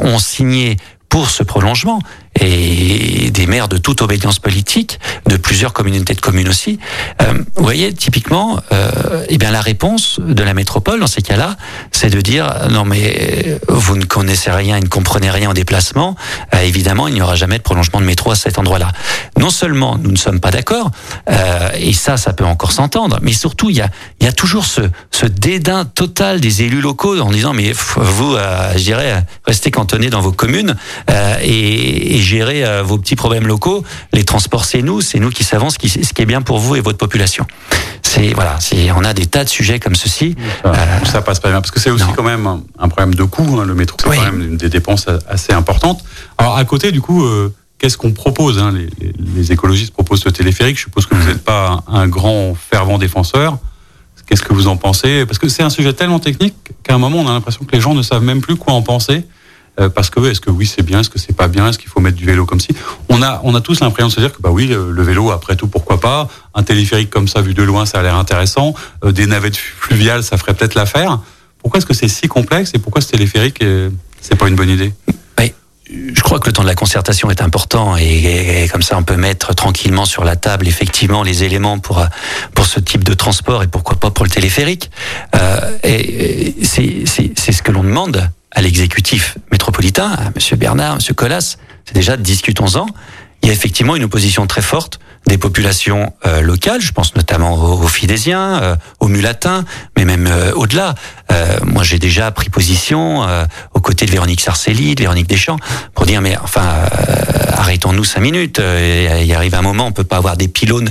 [0.00, 0.76] ont signé
[1.08, 2.00] pour ce prolongement.
[2.40, 6.78] Et des maires de toute obédience politique, de plusieurs communautés de communes aussi.
[7.22, 11.56] Euh, vous voyez, typiquement, euh, eh bien la réponse de la métropole dans ces cas-là,
[11.92, 16.16] c'est de dire non mais vous ne connaissez rien, et ne comprenez rien en déplacement.
[16.54, 18.92] Euh, évidemment, il n'y aura jamais de prolongement de métro à cet endroit-là.
[19.38, 20.90] Non seulement nous ne sommes pas d'accord,
[21.30, 24.32] euh, et ça, ça peut encore s'entendre, mais surtout il y a, il y a
[24.32, 29.24] toujours ce, ce dédain total des élus locaux en disant mais vous, euh, je dirais,
[29.44, 30.76] restez cantonnés dans vos communes
[31.10, 33.84] euh, et, et gérer euh, vos petits problèmes locaux.
[34.12, 36.58] Les transports, c'est nous, c'est nous qui savons ce qui, ce qui est bien pour
[36.58, 37.46] vous et votre population.
[38.02, 40.34] C'est voilà, c'est on a des tas de sujets comme ceci.
[40.62, 42.12] Ça, ça passe pas bien parce que c'est aussi non.
[42.16, 43.58] quand même un, un problème de coût.
[43.60, 44.16] hein, le métro, c'est Oui.
[44.18, 46.02] quand même des dépenses assez importantes.
[46.38, 50.22] Alors à côté, du coup, euh, qu'est-ce qu'on propose hein, les, les- les écologistes proposent
[50.22, 50.76] ce téléphérique.
[50.76, 53.58] Je suppose que vous n'êtes pas un, un grand fervent défenseur.
[54.26, 55.24] Qu'est-ce que vous en pensez?
[55.24, 57.80] Parce que c'est un sujet tellement technique qu'à un moment, on a l'impression que les
[57.80, 59.24] gens ne savent même plus quoi en penser.
[59.80, 61.88] Euh, parce que est-ce que oui c'est bien, est-ce que c'est pas bien, est-ce qu'il
[61.88, 62.70] faut mettre du vélo comme si
[63.08, 65.56] on a on a tous l'impression de se dire que bah oui le, vélo après
[65.56, 66.28] tout pourquoi pas?
[66.54, 68.74] Un téléphérique comme ça vu de loin ça a l'air intéressant.
[69.04, 71.20] Euh, des navettes fluviales ça ferait peut-être l'affaire.
[71.58, 73.64] Pourquoi est-ce que c'est si complexe et pourquoi ce téléphérique
[74.20, 74.92] c'est pas une bonne idée?
[75.90, 79.16] Je crois que le temps de la concertation est important et, comme ça on peut
[79.16, 82.04] mettre tranquillement sur la table effectivement les éléments pour
[82.54, 84.90] pour ce type de transport et pourquoi pas pour le téléphérique.
[85.34, 91.58] Euh, et, c'est ce que l'on demande à l'exécutif métropolitain, à Monsieur Bernard, Monsieur Collas.
[91.84, 92.86] C'est déjà discutons-en.
[93.42, 97.54] Il y a effectivement une opposition très forte des populations euh, locales, je pense notamment
[97.54, 99.64] aux, aux Fidésiens, euh, aux Mulatins,
[99.96, 100.94] mais même euh, au-delà.
[101.30, 105.58] Euh, moi, j'ai déjà pris position euh, aux côtés de Véronique Sarcelli, de Véronique Deschamps,
[105.94, 107.16] pour dire mais enfin euh,
[107.52, 108.58] arrêtons-nous cinq minutes.
[108.58, 110.90] Euh, Il arrive un moment, on peut pas avoir des pylônes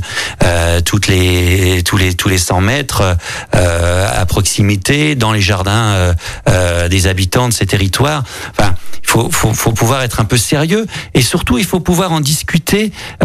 [0.85, 3.17] toutes les tous les tous les 100 mètres
[3.51, 6.13] à proximité dans les jardins
[6.89, 8.23] des habitants de ces territoires.
[8.51, 12.11] Enfin, il faut, faut, faut pouvoir être un peu sérieux et surtout il faut pouvoir
[12.11, 12.46] en discuter,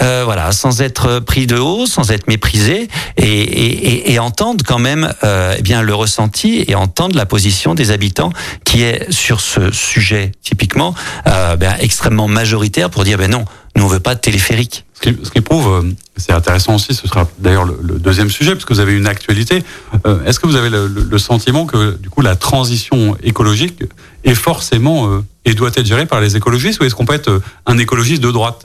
[0.01, 4.79] euh, voilà, sans être pris de haut, sans être méprisé et, et, et, entendre quand
[4.79, 8.33] même euh, eh bien le ressenti et entendre la position des habitants
[8.65, 10.95] qui est sur ce sujet typiquement
[11.27, 13.45] euh, ben, extrêmement majoritaire pour dire ben non,
[13.77, 14.85] nous on veut pas de téléphérique.
[14.95, 15.83] Ce qui, ce qui prouve, euh,
[16.17, 19.09] c'est intéressant aussi, ce sera d'ailleurs le, le deuxième sujet, parce que vous avez une
[19.09, 19.65] actualité.
[20.07, 23.83] Euh, Est-ce que vous avez le, le- le sentiment que du coup la transition écologique
[24.25, 27.31] est forcément euh, et doit être gérée par les écologistes, ou est-ce qu'on peut être
[27.31, 28.65] euh, un écologiste de droite?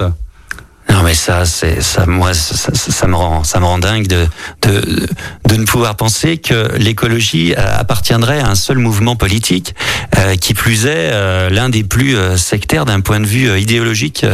[0.90, 4.08] Non mais ça, c'est ça, moi, ça, ça- ça me rend, ça me rend dingue
[4.08, 4.26] de
[4.64, 5.08] de
[5.48, 9.76] de ne pouvoir penser que l'écologie euh, appartiendrait à un seul mouvement politique,
[10.18, 13.60] euh, qui plus est euh, l'un des plus euh, sectaires d'un point de vue euh,
[13.60, 14.26] idéologique,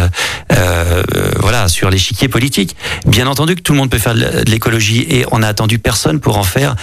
[0.51, 1.03] euh,
[1.39, 2.75] voilà, sur l'échiquier politique.
[3.05, 6.19] Bien entendu que tout le monde peut faire de l'écologie et on n'a attendu personne
[6.19, 6.75] pour en faire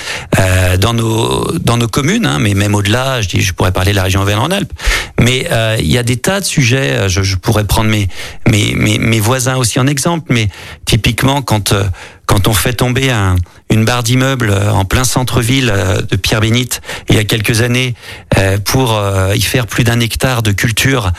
[0.78, 3.96] dans nos dans nos communes, hein, mais même au-delà, je dis, je pourrais parler de
[3.96, 4.72] la région Auvergne-Rhône-Alpes.
[5.20, 7.09] Mais il y a des tas de sujets.
[7.09, 8.09] Je, je pourrais prendre mes,
[8.48, 10.33] mes, mes voisins aussi en exemple.
[10.33, 10.49] Mais
[10.85, 11.85] typiquement, quand, euh,
[12.27, 13.37] quand on fait tomber un,
[13.70, 17.94] une barre d'immeuble euh, en plein centre-ville euh, de Pierre-Bénite il y a quelques années
[18.37, 19.00] euh, pour
[19.35, 21.12] y faire plus d'un hectare de culture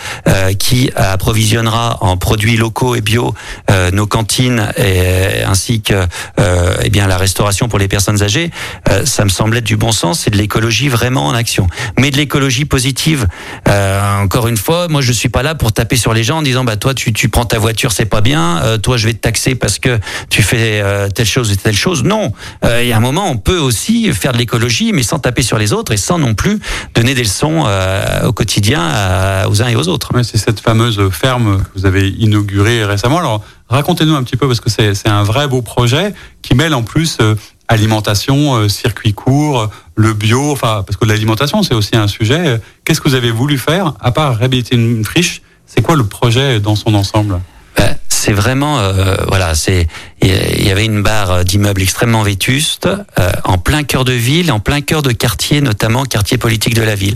[0.59, 3.33] qui approvisionnera en produits locaux et bio
[3.93, 6.05] nos cantines et, ainsi que
[6.83, 8.51] eh bien la restauration pour les personnes âgées,
[9.05, 11.67] ça me semble être du bon sens et de l'écologie vraiment en action.
[11.99, 13.27] Mais de l'écologie positive.
[13.67, 16.63] Encore une fois, moi je suis pas là pour taper sur les gens en disant
[16.63, 19.55] bah toi tu, tu prends ta voiture c'est pas bien, toi je vais te taxer
[19.55, 20.83] parce que tu fais
[21.13, 22.03] telle chose et telle chose.
[22.03, 22.33] Non,
[22.63, 25.57] il y a un moment on peut aussi faire de l'écologie mais sans taper sur
[25.57, 26.59] les autres et sans non plus
[26.95, 30.11] donner des leçons euh, au quotidien à- aux uns et aux autres.
[30.23, 33.19] C'est cette fameuse ferme que vous avez inaugurée récemment.
[33.19, 36.83] Alors racontez-nous un petit peu, parce que c'est un vrai beau projet qui mêle en
[36.83, 37.35] plus euh,
[37.67, 42.59] alimentation, euh, circuit court, le bio, enfin parce que l'alimentation c'est aussi un sujet.
[42.85, 45.41] Qu'est-ce que vous avez voulu faire à part réhabiliter une friche?
[45.65, 47.39] C'est quoi le projet dans son ensemble?
[47.77, 49.87] Ben, c'est vraiment euh, voilà c'est
[50.21, 54.59] il y avait une barre d'immeubles extrêmement vétustes euh, en plein cœur de ville en
[54.59, 57.15] plein cœur de quartier notamment quartier politique de la ville.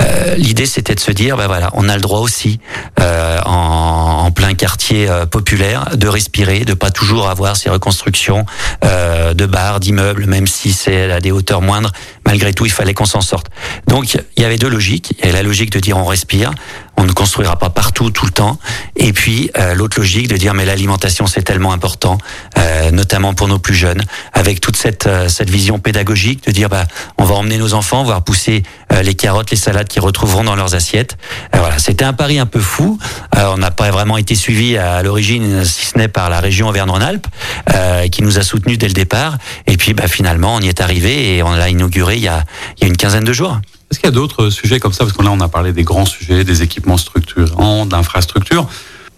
[0.00, 2.60] Euh, l'idée c'était de se dire ben voilà on a le droit aussi
[3.00, 8.44] euh, en, en plein quartier euh, populaire de respirer de pas toujours avoir ces reconstructions
[8.84, 11.90] euh, de bars d'immeubles même si c'est à des hauteurs moindres.
[12.26, 13.46] Malgré tout il fallait qu'on s'en sorte.
[13.88, 15.14] Donc il y avait deux logiques.
[15.22, 16.52] Il y la logique de dire on respire
[16.96, 18.58] on ne construira pas partout tout le temps.
[18.94, 22.18] Et puis l'autre logique dire mais l'alimentation c'est tellement important
[22.58, 26.68] euh, notamment pour nos plus jeunes avec toute cette euh, cette vision pédagogique de dire
[26.68, 26.86] bah
[27.18, 30.56] on va emmener nos enfants voir pousser euh, les carottes les salades qu'ils retrouveront dans
[30.56, 31.16] leurs assiettes.
[31.54, 31.78] Euh, voilà.
[31.78, 32.98] C'était un pari un peu fou.
[33.36, 36.68] Euh, on n'a pas vraiment été suivi à l'origine si ce n'est par la région
[36.68, 37.26] Auvergne-Rhône-Alpes
[37.72, 39.38] euh, qui nous a soutenus dès le départ.
[39.66, 42.44] Et puis bah finalement on y est arrivé et on l'a inauguré il y a
[42.76, 43.58] il y a une quinzaine de jours.
[43.90, 45.04] Est-ce qu'il y a d'autres sujets comme ça?
[45.04, 48.66] Parce que là, on a parlé des grands sujets, des équipements structurants, d'infrastructures.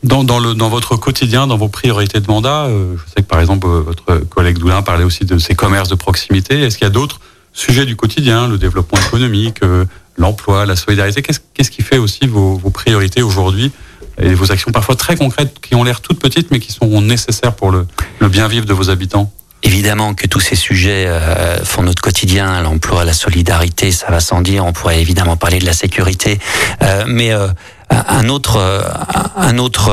[0.06, 3.40] Dans, dans, le, dans votre quotidien, dans vos priorités de mandat, je sais que par
[3.40, 6.62] exemple votre collègue Doulin parlait aussi de ces commerces de proximité.
[6.62, 7.20] Est-ce qu'il y a d'autres
[7.52, 9.58] sujets du quotidien, le développement économique,
[10.16, 11.22] l'emploi, la solidarité?
[11.22, 13.72] Qu'est-ce qu'est-ce qui fait aussi vos, vos priorités aujourd'hui
[14.22, 17.54] et vos actions parfois très concrètes qui ont l'air toutes petites mais qui sont nécessaires
[17.54, 17.84] pour le,
[18.20, 19.32] le bien vivre de vos habitants?
[19.62, 24.40] Évidemment que tous ces sujets euh, font notre quotidien, l'emploi, la solidarité, ça va sans
[24.40, 24.64] dire.
[24.64, 26.38] On pourrait évidemment parler de la sécurité,
[26.82, 27.48] euh, mais euh,
[27.90, 28.60] un autre,
[29.36, 29.92] un autre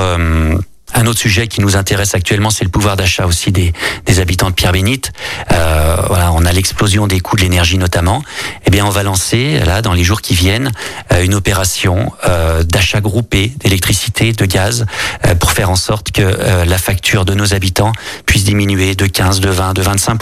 [0.94, 3.74] un autre sujet qui nous intéresse actuellement, c'est le pouvoir d'achat aussi des,
[4.06, 5.12] des, habitants de Pierre-Bénite.
[5.52, 8.24] Euh, voilà, on a l'explosion des coûts de l'énergie notamment.
[8.66, 10.72] Eh bien, on va lancer là dans les jours qui viennent
[11.12, 14.86] euh, une opération euh, d'achat groupé d'électricité, de gaz,
[15.26, 17.92] euh, pour faire en sorte que euh, la facture de nos habitants
[18.26, 20.22] puisse diminuer de 15, de 20, de 25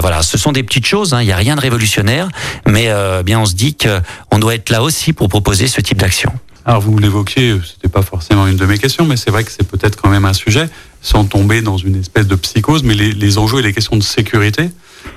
[0.00, 1.14] Voilà, ce sont des petites choses.
[1.14, 2.28] Hein, il n'y a rien de révolutionnaire,
[2.66, 2.90] mais
[3.24, 6.32] bien on se dit qu'on doit être là aussi pour proposer ce type d'action.
[6.64, 9.66] Alors vous l'évoquiez, c'était pas forcément une de mes questions, mais c'est vrai que c'est
[9.66, 10.68] peut-être quand même un sujet,
[11.00, 14.70] sans tomber dans une espèce de psychose, mais les, enjeux et les questions de sécurité,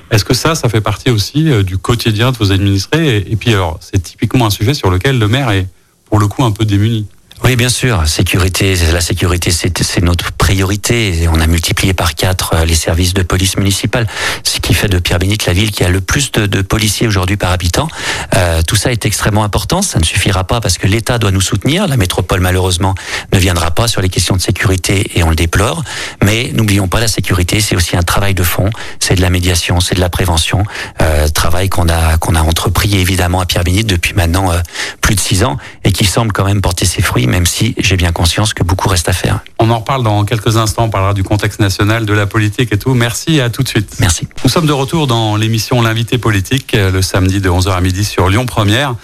[0.09, 3.17] est-ce que ça, ça fait partie aussi euh, du quotidien de vos administrés?
[3.29, 5.67] Et puis alors, c'est typiquement un sujet sur lequel le maire est
[6.05, 7.05] pour le coup un peu démuni.
[7.45, 8.07] Oui, bien sûr.
[8.07, 11.27] Sécurité, la sécurité, c'est notre priorité.
[11.31, 14.07] On a multiplié par quatre euh, les services de police municipale,
[14.43, 17.37] ce qui fait de Pierre-Bénite la ville qui a le plus de, de policiers aujourd'hui
[17.37, 17.87] par habitant.
[18.35, 19.83] Euh, tout ça est extrêmement important.
[19.83, 21.87] Ça ne suffira pas parce que l'État doit nous soutenir.
[21.87, 22.95] La métropole, malheureusement,
[23.31, 25.83] ne viendra pas sur les questions de sécurité et on le déplore.
[26.23, 28.71] Mais n'oublions pas la sécurité, c'est aussi un travail de fond.
[28.99, 30.63] C'est de la médiation, c'est de la prévention.
[30.99, 34.57] Euh, travail qu'on a qu'on a entrepris évidemment à Pierre-Bénite depuis maintenant euh,
[35.01, 37.97] plus de six ans et qui semble quand même porter ses fruits même si j'ai
[37.97, 39.41] bien conscience que beaucoup reste à faire.
[39.59, 42.77] On en reparle dans quelques instants, on parlera du contexte national, de la politique et
[42.77, 42.93] tout.
[42.93, 43.97] Merci et à tout de suite.
[43.99, 44.25] Merci.
[44.45, 48.29] Nous sommes de retour dans l'émission L'invité politique, le samedi de 11h à midi sur
[48.29, 48.95] Lyon Première.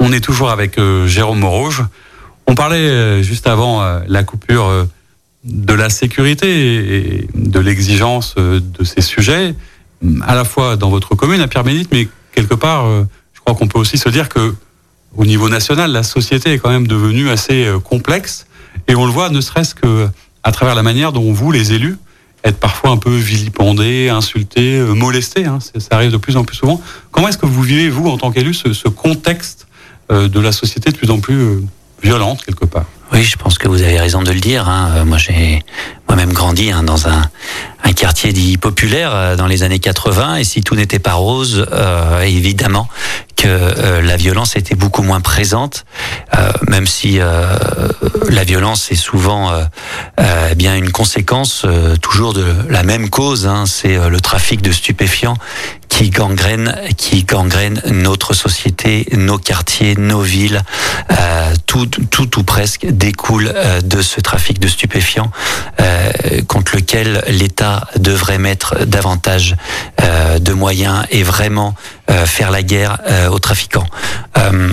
[0.00, 1.82] On est toujours avec euh, Jérôme Morouge.
[2.46, 4.84] On parlait euh, juste avant euh, la coupure euh,
[5.44, 6.48] de la sécurité
[7.20, 9.54] et de l'exigence euh, de ces sujets,
[10.26, 13.66] à la fois dans votre commune, à Pierre-Bénite, mais quelque part, euh, je crois qu'on
[13.66, 14.54] peut aussi se dire que
[15.16, 18.46] au niveau national, la société est quand même devenue assez euh, complexe.
[18.86, 20.08] Et on le voit ne serait-ce que
[20.42, 21.96] à travers la manière dont vous, les élus,
[22.44, 25.44] êtes parfois un peu vilipendés, insultés, euh, molestés.
[25.44, 26.80] Hein, ça arrive de plus en plus souvent.
[27.10, 29.66] Comment est-ce que vous vivez, vous, en tant qu'élu, ce, contexte
[30.10, 31.62] euh, de la société de plus en plus
[32.02, 32.86] violente, quelque part?
[33.12, 34.68] Oui, je pense que vous avez raison de le dire.
[34.68, 35.04] Hein.
[35.04, 35.62] Moi, j'ai
[36.08, 37.22] moi-même grandi hein, dans un,
[37.96, 40.36] quartier dit populaire euh, dans les années 80.
[40.36, 42.86] Et si tout n'était pas rose, euh, évidemment
[43.34, 45.84] que euh, la violence était beaucoup moins présente,
[46.36, 47.56] euh, même si euh,
[48.28, 51.64] la violence est souvent euh, bien une conséquence
[52.02, 53.46] toujours de la même cause.
[53.46, 55.36] Hein, C'est le trafic de stupéfiants
[55.98, 60.62] qui gangrène, qui gangrène notre société, nos quartiers, nos villes.
[61.66, 65.32] tout, tout ou presque découle de ce trafic de stupéfiants
[66.46, 69.56] contre lequel l'État devrait mettre davantage
[69.98, 71.74] de moyens et vraiment
[72.06, 72.98] faire la guerre
[73.32, 73.88] aux trafiquants.
[74.36, 74.68] Euh...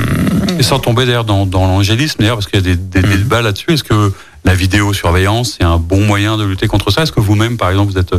[0.60, 3.18] Et sans tomber d'ailleurs dans, dans l'angélisme, d'ailleurs, parce qu'il y a des, des, des
[3.18, 4.14] débats là-dessus, est-ce que
[4.46, 7.02] la vidéosurveillance est un bon moyen de lutter contre ça?
[7.02, 8.14] Est-ce que vous-même, par exemple, vous êtes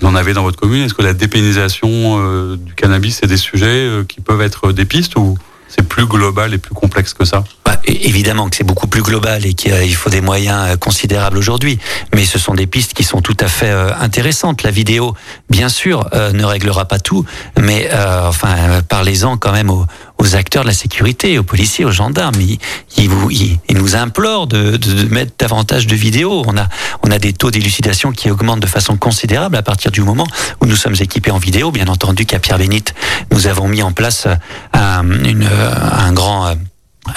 [0.00, 0.82] vous en avez dans votre commune.
[0.82, 4.84] Est-ce que la dépénalisation euh, du cannabis, c'est des sujets euh, qui peuvent être des
[4.84, 5.36] pistes ou
[5.68, 7.44] c'est plus global et plus complexe que ça?
[7.64, 11.78] Bah, Évidemment que c'est beaucoup plus global et qu'il faut des moyens considérables aujourd'hui,
[12.14, 14.64] mais ce sont des pistes qui sont tout à fait euh, intéressantes.
[14.64, 15.14] La vidéo,
[15.50, 17.24] bien sûr, euh, ne réglera pas tout,
[17.58, 19.86] mais euh, enfin, parlez-en quand même aux,
[20.18, 22.40] aux, acteurs de la sécurité, aux policiers, aux gendarmes.
[22.96, 26.42] Ils, vous, ils, nous implorent de, de, de, mettre davantage de vidéos.
[26.46, 26.68] On a,
[27.02, 30.26] on a des taux d'élucidation qui augmentent de façon considérable à partir du moment
[30.60, 31.70] où nous sommes équipés en vidéo.
[31.70, 32.94] Bien entendu qu'à Pierre-Bénite,
[33.32, 34.26] nous avons mis en place
[34.72, 36.56] un, une, un grand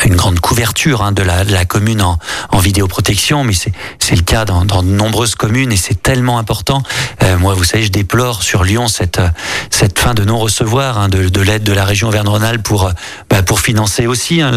[0.05, 2.19] une grande couverture hein, de, la, de la commune en,
[2.51, 6.83] en vidéoprotection, mais c'est le cas dans, dans de nombreuses communes et c'est tellement important.
[7.23, 9.21] Euh, moi, vous savez, je déplore sur Lyon cette,
[9.69, 12.91] cette fin de non-recevoir hein, de, de l'aide de la région Auvergne-Rhône-Alpes pour,
[13.29, 14.51] bah, pour financer aussi hein,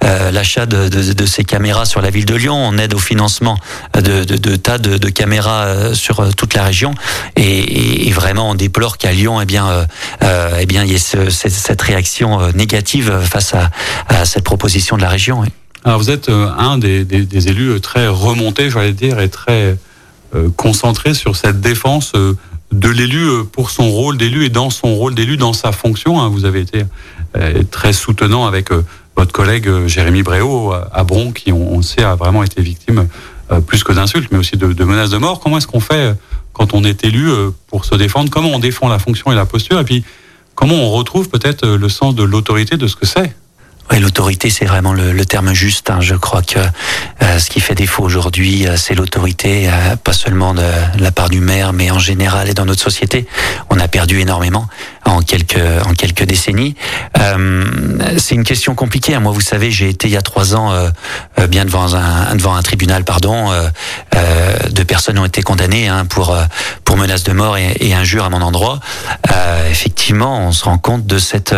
[0.00, 2.56] l'achat la, euh, de, de, ces caméras sur la ville de Lyon.
[2.56, 3.58] On aide au financement
[3.94, 4.24] de,
[4.56, 6.94] tas de, caméras euh, sur euh, toute la région
[7.36, 9.86] et, et, et vraiment on déplore qu'à Lyon, eh bien,
[10.22, 13.70] euh, eh bien, il y ait ce, cette, cette réaction négative face à,
[14.08, 15.42] à cette proposition de la région.
[15.84, 19.76] Alors vous êtes euh, un des, élus très remontés, j'allais dire, et très
[20.34, 22.34] euh, concentré sur cette défense euh,
[22.72, 26.20] de l'élu euh, pour son rôle d'élu et dans son rôle d'élu, dans sa fonction.
[26.20, 26.28] Hein.
[26.28, 26.84] Vous avez été
[27.36, 28.84] euh, très soutenant avec euh,
[29.16, 33.08] votre collègue Jérémy Bréau à Bron, qui, on, sait, a vraiment été victime
[33.66, 35.40] plus que d'insultes, mais aussi de, menaces de mort.
[35.40, 36.14] Comment est-ce qu'on fait
[36.52, 37.28] quand on est élu
[37.66, 38.30] pour se défendre?
[38.30, 39.80] Comment on défend la fonction et la posture?
[39.80, 40.04] Et puis,
[40.54, 43.34] comment on retrouve peut-être le sens de l'autorité de ce que c'est?
[43.90, 45.88] Oui, l'autorité, c'est vraiment le, le, terme juste.
[45.90, 45.98] Hein.
[46.00, 46.58] Je crois que
[47.22, 50.62] euh, ce qui fait défaut aujourd'hui, euh, c'est l'autorité, euh, pas seulement de,
[50.98, 53.26] la part du maire, mais en général et dans notre société.
[53.70, 54.66] On a perdu énormément
[55.04, 56.74] en quelques en quelques décennies.
[58.18, 59.14] c'est une question compliquée.
[59.14, 59.20] Hein.
[59.20, 60.72] Moi, vous savez, j'ai été il y a trois ans
[61.48, 63.50] bien devant un devant un tribunal, pardon.
[64.70, 66.36] deux personnes ont été condamnées hein, pour
[66.84, 68.80] pour menace de mort et, et injure à mon endroit.
[69.70, 71.54] effectivement, on se rend compte de cette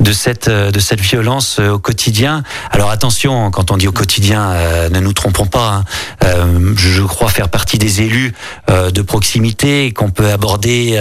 [0.00, 2.42] de cette de cette violence au quotidien.
[2.70, 5.68] Alors attention, quand on dit au quotidien, euh, ne nous trompons pas.
[5.68, 5.84] Hein.
[6.24, 8.34] Euh, je crois faire partie des élus
[8.70, 11.00] euh, de proximité qu'on peut aborder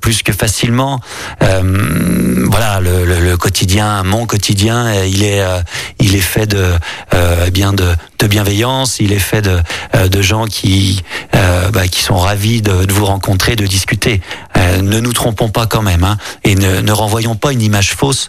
[0.00, 1.00] plus que facilement.
[1.40, 5.42] voilà, le, le, le, quotidien, mon quotidien, il est
[5.98, 6.72] il est fait de
[7.46, 9.00] eh bien de, de bienveillance.
[9.00, 9.58] Il est fait de
[9.94, 11.02] de gens qui
[11.72, 14.20] bah, qui sont ravis de, de, vous rencontrer, de discuter.
[14.56, 18.28] ne nous trompons pas quand même, hein, et ne, ne renvoyons pas une image fausse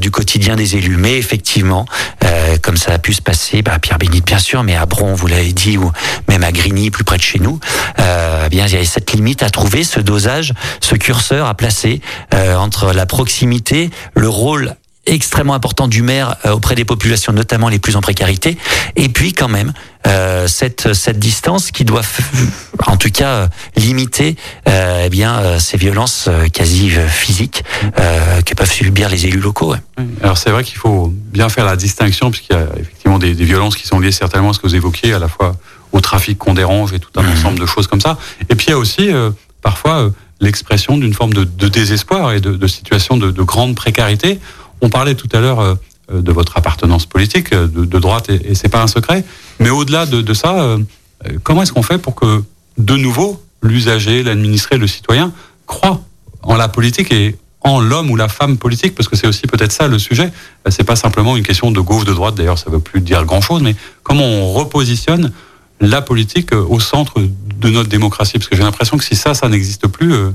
[0.00, 0.96] du quotidien des élus.
[0.96, 1.86] Mais effectivement,
[2.24, 5.14] euh, comme ça a pu se passer, bah, Pierre Bénit bien sûr, mais à Bron,
[5.14, 5.90] vous l'avez dit, ou
[6.28, 7.60] même à Grigny, plus près de chez nous,
[7.98, 12.00] euh, bien il y avait cette limite à trouver, ce dosage, ce curseur à placer
[12.34, 17.68] euh, entre la proximité, le rôle extrêmement important du maire euh, auprès des populations, notamment
[17.68, 18.58] les plus en précarité,
[18.96, 19.72] et puis quand même
[20.06, 22.02] euh, cette cette distance qui doit,
[22.86, 24.36] en tout cas, euh, limiter
[24.68, 27.64] euh, eh bien euh, ces violences quasi physiques
[28.44, 29.72] que peuvent subir les élus locaux.
[29.72, 30.04] Ouais.
[30.22, 33.44] Alors c'est vrai qu'il faut bien faire la distinction puisqu'il y a effectivement des, des,
[33.44, 35.56] violences qui sont liées certainement à ce que vous évoquiez, à la fois
[35.92, 37.32] au trafic qu'on dérange et tout un mmh.
[37.32, 38.18] ensemble de choses comme ça.
[38.48, 39.10] Et puis il y a aussi
[39.62, 44.38] parfois l'expression d'une forme de, de, désespoir et de, de situation de, de grande précarité.
[44.80, 45.74] On parlait tout à l'heure euh,
[46.12, 49.24] de votre appartenance politique euh, de, de droite et, et c'est pas un secret.
[49.58, 50.78] Mais au-delà de, de, ça, euh,
[51.42, 52.42] comment est-ce qu'on fait pour que
[52.78, 55.32] de nouveau l'usager, l'administré, le citoyen
[55.66, 56.00] croit
[56.42, 58.94] en la politique et en l'homme ou la femme politique?
[58.94, 60.30] Parce que c'est aussi peut-être ça le sujet.
[60.68, 62.36] C'est pas simplement une question de gauche de droite.
[62.36, 63.62] D'ailleurs, ça veut plus dire grand-chose.
[63.62, 65.32] Mais comment on repositionne
[65.80, 68.34] la politique au centre de notre démocratie?
[68.38, 70.30] Parce que j'ai l'impression que si ça, ça n'existe plus, euh,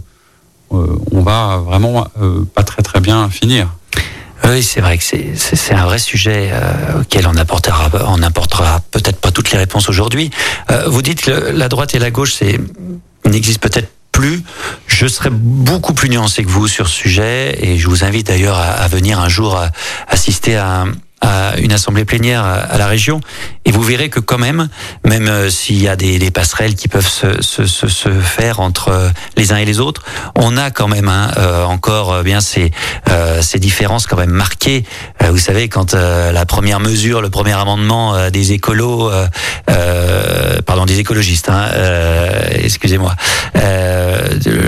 [1.12, 3.70] on va vraiment euh, pas très très bien finir.
[4.46, 9.20] Oui, c'est vrai que c'est un vrai sujet euh, auquel on apportera, on apportera peut-être
[9.20, 10.32] pas toutes les réponses aujourd'hui.
[10.72, 12.60] Euh, vous dites que la droite et la gauche, c'est
[13.26, 14.44] n'existe peut-être plus.
[14.88, 18.58] Je serais beaucoup plus nuancé que vous sur ce sujet et je vous invite d'ailleurs
[18.58, 19.72] à, à, venir un jour à,
[20.08, 20.86] assister à
[21.22, 23.22] à une assemblée plénière à la région
[23.64, 24.70] et vous verrez que quand même,
[25.06, 28.60] même euh, s'il y a des, des, passerelles qui peuvent se, se, se, se, faire
[28.60, 30.04] entre euh, les uns et les autres,
[30.36, 32.72] on a quand même hein, euh, encore euh, bien ces,
[33.10, 34.84] euh, ces différences quand même marquées.
[35.22, 39.12] Euh, vous savez, quand la première mesure, le premier amendement des écolos,
[40.66, 41.66] pardon, des écologistes, hein,
[42.54, 43.16] excusez-moi,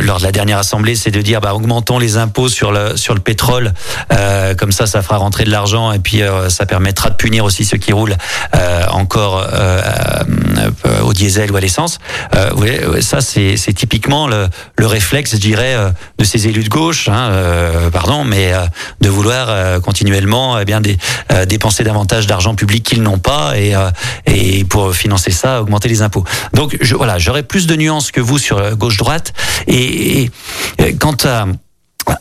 [0.03, 3.13] lors de la dernière assemblée, c'est de dire bah, augmentons les impôts sur le sur
[3.13, 3.73] le pétrole,
[4.57, 7.77] comme ça, ça fera rentrer de l'argent et puis ça permettra de punir aussi ceux
[7.77, 8.15] qui roulent
[8.55, 9.81] euh, encore euh,
[10.85, 11.99] euh, au diesel ou à l'essence.
[12.35, 15.75] Euh, ça, c'est typiquement le, le, réflexe, je dirais,
[16.17, 17.31] de ces élus de gauche, hein,
[17.91, 18.51] pardon, mais
[19.01, 20.81] de vouloir continuellement eh bien
[21.47, 23.73] dépenser davantage d'argent public qu'ils n'ont pas et,
[24.25, 26.23] et pour financer ça, augmenter les impôts.
[26.53, 29.33] Donc je, voilà, j'aurais plus de nuances que vous sur gauche-droite.
[29.67, 30.29] Et,
[30.77, 31.45] et quant à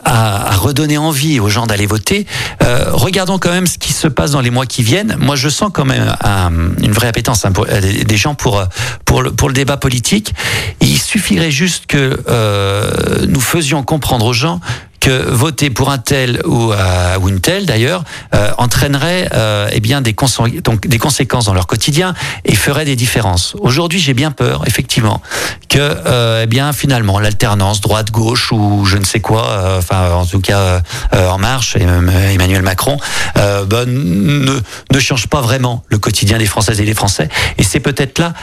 [0.05, 2.27] à, redonner envie aux gens d'aller voter.
[2.63, 5.17] Euh, regardons quand même ce qui se passe dans les mois qui viennent.
[5.19, 6.51] Moi, je sens quand même un,
[6.83, 8.63] une vraie appétence hein, euh, des gens pour
[9.05, 10.35] pour le, pour le débat politique.
[10.81, 14.61] Il suffirait juste que euh, nous faisions comprendre aux gens
[15.03, 18.05] que voter pour un tel ou, euh, ou une telle d'ailleurs
[18.37, 20.15] euh, entraînerait euh, eh bien des,
[20.63, 23.57] donc, des conséquences dans leur quotidien et ferait des différences.
[23.59, 25.21] Aujourd'hui, j'ai bien peur, effectivement,
[25.69, 30.13] que euh, eh bien finalement l'alternance droite gauche ou je ne sais quoi, euh, enfin
[30.13, 30.83] en tout cas
[31.15, 32.97] euh, en marche et Emmanuel Macron
[33.35, 34.61] ben, ne,
[34.93, 37.29] ne change pas vraiment le quotidien des Françaises et des Français.
[37.59, 38.35] Et c'est peut-être là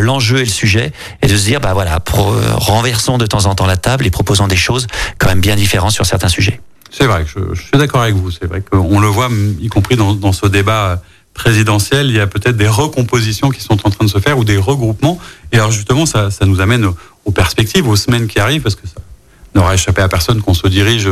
[0.00, 3.54] l'enjeu et le sujet, et de se dire bah voilà, pro, renversons de temps en
[3.54, 6.60] temps la table et proposons des choses quand même bien sur certains sujets.
[6.90, 8.30] C'est vrai, je, je suis d'accord avec vous.
[8.30, 9.28] C'est vrai qu'on le voit,
[9.60, 11.02] y compris dans, ce débat
[11.34, 14.44] présidentiel, il y a peut-être des recompositions qui sont en train de se faire ou
[14.44, 15.18] des regroupements.
[15.52, 16.86] Et alors justement, ça, nous amène
[17.24, 19.00] aux, perspectives, aux semaines qui arrivent, parce que ça
[19.54, 21.08] n'aura échappé à personne qu'on se dirige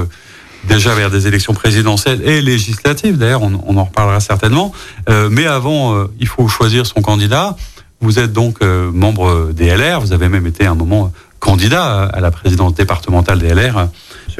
[0.68, 3.16] déjà vers des élections présidentielles et législatives.
[3.16, 4.72] D'ailleurs, on, on, en reparlera certainement.
[5.08, 7.56] Euh, mais avant, euh, il faut choisir son candidat.
[8.02, 10.00] Vous êtes donc euh, membre des LR.
[10.00, 13.88] Vous avez même été un moment candidat à la présidence départementale des LR,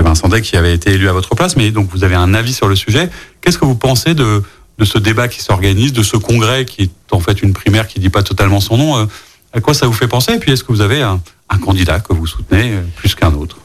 [0.01, 0.07] M.
[0.07, 2.53] Vincent Deck, qui avait été élu à votre place, mais donc vous avez un avis
[2.53, 3.11] sur le sujet.
[3.41, 4.43] Qu'est-ce que vous pensez de,
[4.79, 8.01] de ce débat qui s'organise, de ce congrès qui est en fait une primaire qui
[8.01, 9.09] dit pas totalement son nom
[9.53, 10.35] À quoi ça vous fait penser?
[10.35, 13.59] Et puis est-ce que vous avez un, un candidat que vous soutenez plus qu'un autre?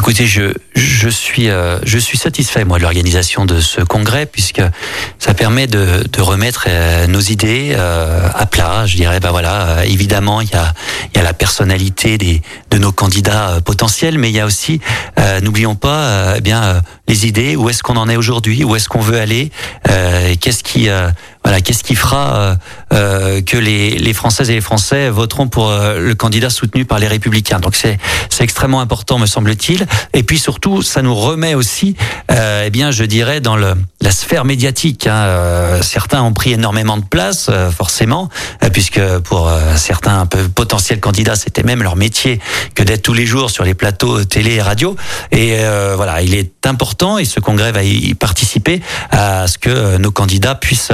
[0.00, 4.62] Écoutez, je, je suis euh, je suis satisfait moi de l'organisation de ce congrès puisque
[5.18, 8.86] ça permet de, de remettre euh, nos idées euh, à plat.
[8.86, 10.72] Je dirais bah voilà, évidemment il y a
[11.14, 14.80] y a la personnalité des de nos candidats potentiels, mais il y a aussi
[15.42, 17.54] n'oublions pas eh bien les idées.
[17.54, 18.64] Où est-ce qu'on en est aujourd'hui?
[18.64, 19.50] Où est-ce qu'on veut aller?
[20.40, 20.88] Qu'est-ce qui
[21.42, 22.54] voilà, qu'est-ce qui fera euh,
[22.92, 26.98] euh, que les, les, Françaises et les Français voteront pour euh, le candidat soutenu par
[26.98, 27.60] les Républicains?
[27.60, 27.98] Donc c'est
[28.28, 29.86] c'est extrêmement important, me semble-t-il.
[30.12, 31.96] Et puis surtout, ça nous remet aussi,
[32.30, 35.06] euh, eh bien, je dirais, dans le, la sphère médiatique.
[35.06, 35.14] Hein.
[35.14, 38.28] Euh, certains ont pris énormément de place, forcément,
[38.72, 42.40] puisque pour certains potentiels candidats, c'était même leur métier
[42.74, 44.96] que d'être tous les jours sur les plateaux télé et radio.
[45.32, 45.56] Et
[45.96, 50.54] voilà, il est important, et ce congrès va y participer à ce que nos candidats
[50.54, 50.92] puissent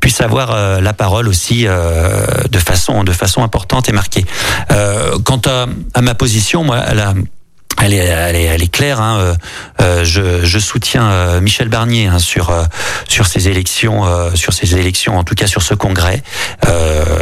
[0.00, 4.24] puisse avoir euh, la parole aussi euh, de façon de façon importante et marquée.
[4.70, 7.14] Euh, quant à, à ma position, moi, elle a
[7.82, 9.00] elle est, elle est, elle est claire.
[9.00, 9.18] Hein.
[9.18, 9.34] Euh,
[9.80, 12.64] euh je, je, soutiens euh, Michel Barnier hein, sur euh,
[13.08, 14.04] sur ces élections,
[14.34, 16.22] sur ces élections, en tout cas sur ce congrès,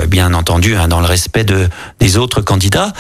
[0.09, 2.93] bien entendu, hein, dans le respect de des autres candidats.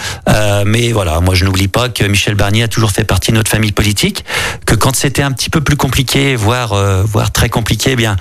[0.65, 3.51] mais voilà, moi je n'oublie pas que Michel Barnier a toujours fait partie de notre
[3.51, 4.25] famille politique.
[4.67, 8.17] Que quand c'était un petit peu plus compliqué, voire voire très compliqué, eh bien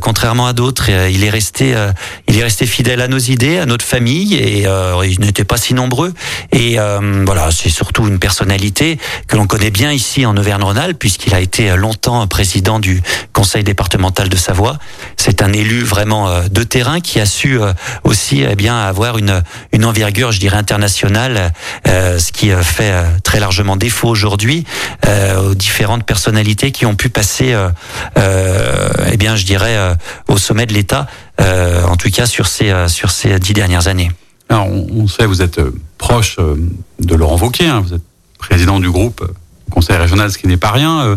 [0.00, 1.74] contrairement à d'autres, il est resté
[2.28, 4.66] il est resté fidèle à nos idées, à notre famille, et
[5.04, 6.12] il n'était pas si nombreux.
[6.52, 6.76] Et
[7.24, 11.76] voilà, c'est surtout une personnalité que l'on connaît bien ici en Auvergne-Rhône-Alpes, puisqu'il a été
[11.76, 13.02] longtemps président du
[13.32, 14.78] conseil départemental de Savoie.
[15.16, 17.72] C'est un élu vraiment euh, de terrain qui a su euh,
[18.04, 19.42] aussi eh bien avoir une,
[19.72, 21.52] une envergure, je dirais, internationale,
[21.88, 22.92] euh, ce qui fait
[23.22, 24.64] très largement défaut aujourd'hui
[25.38, 27.54] aux différentes personnalités qui ont pu passer,
[28.16, 29.96] eh bien, je dirais,
[30.28, 31.06] au sommet de l'État,
[31.38, 34.10] en tout cas sur ces, sur ces dix dernières années.
[34.48, 35.60] Alors, on, sait, vous êtes
[35.98, 36.36] proche
[37.00, 38.02] de Laurent Wauquiez, hein, vous êtes
[38.48, 39.32] président du groupe euh,
[39.70, 41.00] Conseil régional, ce qui n'est pas rien.
[41.00, 41.16] Euh,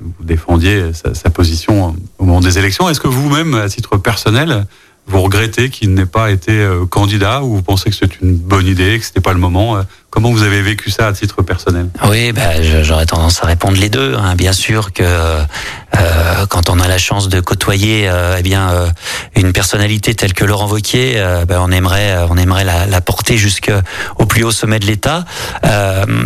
[0.00, 2.88] vous défendiez sa, position au moment des élections.
[2.88, 4.66] Est-ce que vous-même, à titre personnel,
[5.06, 8.66] vous regrettez qu'il n'ait pas été euh, candidat ou vous pensez que c'est une bonne
[8.66, 9.78] idée, que ce n'était pas le moment
[10.14, 11.88] Comment vous avez vécu ça à titre personnel?
[12.08, 14.14] Oui, bah, j'aurais tendance à répondre les deux.
[14.14, 14.36] Hein.
[14.36, 18.88] Bien sûr que euh, quand on a la chance de côtoyer euh, eh bien euh,
[19.34, 23.36] une personnalité telle que Laurent Wauquiez, euh, bah, on aimerait on aimerait la, la porter
[23.36, 25.24] jusqu'au plus haut sommet de l'État.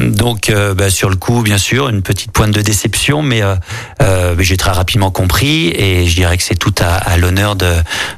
[0.03, 3.41] donc bah, sur le coup, bien sûr, une petite pointe de déception, mais
[4.39, 7.73] j'ai très rapidement compris et je dirais que c'est tout à, à l'honneur de,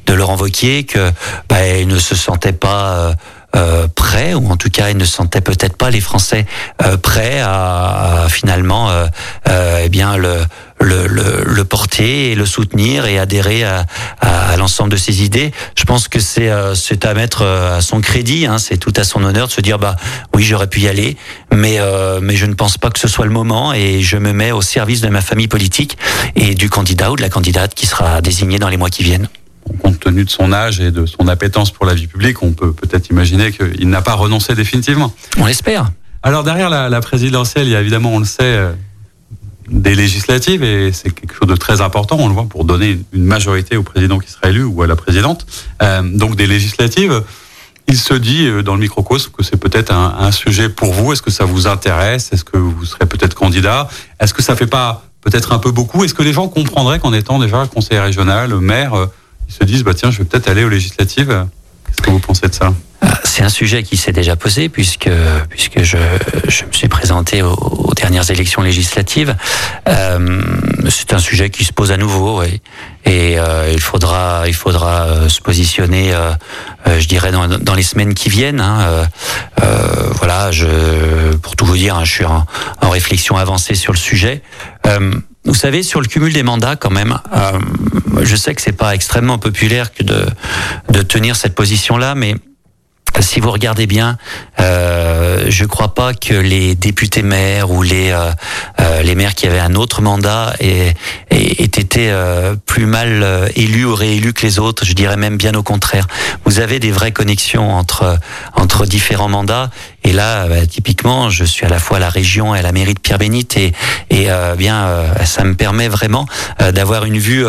[0.07, 1.13] de Laurent Wauquiez que
[1.49, 3.15] bah, il ne se sentait pas
[3.57, 6.47] euh, prêts, ou en tout cas ils ne sentaient peut-être pas les Français
[6.83, 9.07] euh, prêts à, finalement euh,
[9.49, 10.37] euh, eh bien le,
[10.81, 13.87] le, le, le, porter et le soutenir et adhérer à,
[14.21, 15.53] à, l'ensemble de ses idées.
[15.77, 19.05] Je pense que c'est euh, c'est à mettre à son crédit, hein, c'est tout à
[19.05, 19.97] son honneur de se dire bah
[20.35, 21.17] oui j'aurais pu y aller,
[21.53, 21.79] mais
[22.23, 24.63] mais je ne pense pas que ce soit le moment et je me mets au
[24.63, 25.99] service de ma famille politique
[26.37, 29.29] et du candidat ou de la candidate qui sera désigné dans les mois qui viennent
[29.83, 32.73] compte tenu de son âge et de son appétence pour la vie publique, on peut
[32.73, 35.13] peut-être imaginer qu'il n'a pas renoncé définitivement.
[35.39, 35.91] On l'espère.
[36.23, 38.73] Alors derrière la, présidentielle, il y a évidemment, on le sait, euh,
[39.71, 43.25] des législatives et c'est quelque chose de très important, on le voit, pour donner une
[43.25, 45.47] majorité au président qui sera élu ou à la présidente.
[45.83, 47.23] Euh, donc des législatives.
[47.89, 51.13] Il se dit euh, dans le microcosme que c'est peut-être un, un, sujet pour vous.
[51.13, 52.33] Est-ce que ça vous intéresse?
[52.33, 53.89] Est-ce que vous serez peut-être candidat?
[54.21, 56.05] Est-ce que ça fait pas peut-être un peu beaucoup?
[56.05, 59.09] Est-ce que les gens comprendraient qu'en étant déjà conseiller régional, maire,
[59.51, 61.47] ils se disent bah tiens, je vais peut-être aller aux législatives.
[61.87, 62.73] Qu'est-ce que vous pensez de ça?
[63.03, 65.11] Ah, c'est un sujet qui s'est déjà posé puisque
[65.49, 65.97] puisque je,
[66.47, 69.37] je me suis présenté aux, dernières élections législatives.
[69.89, 70.43] Euh,
[70.89, 72.63] c'est un sujet qui se pose à nouveau et,
[73.05, 76.15] et euh, il faudra il faudra euh, se positionner,
[76.87, 78.61] je dirais dans, les semaines qui viennent.
[78.61, 79.07] Hein.
[80.15, 82.47] voilà, je pour tout vous dire, hein, je suis en,
[82.83, 84.43] réflexion avancée sur le sujet.
[85.45, 87.59] Vous savez, sur le cumul des mandats, quand même, euh,
[88.23, 90.27] je sais que c'est pas extrêmement populaire que de,
[90.91, 92.35] de tenir cette position-là, mais
[93.21, 94.19] si vous regardez bien,
[94.61, 99.59] euh, je crois pas que les députés maires ou les euh, les maires qui avaient
[99.59, 100.95] un autre mandat aient,
[101.31, 102.15] été
[102.67, 104.85] plus mal élus ou réélus que les autres.
[104.85, 106.07] Je dirais même bien au contraire.
[106.45, 108.19] Vous avez des vraies connexions entre
[108.55, 109.71] entre différents mandats.
[110.05, 112.73] Et là, bah, typiquement, je suis à la fois à la région et à la
[112.73, 113.73] mairie de Pierre-Bénite et,
[114.11, 114.89] et bien,
[115.25, 116.27] ça me permet vraiment
[116.59, 117.45] d'avoir une vue,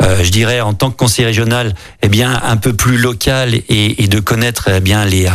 [0.00, 4.06] je dirais, en tant que conseiller régional, eh bien, un peu plus local et, et
[4.06, 5.28] de connaître eh bien les,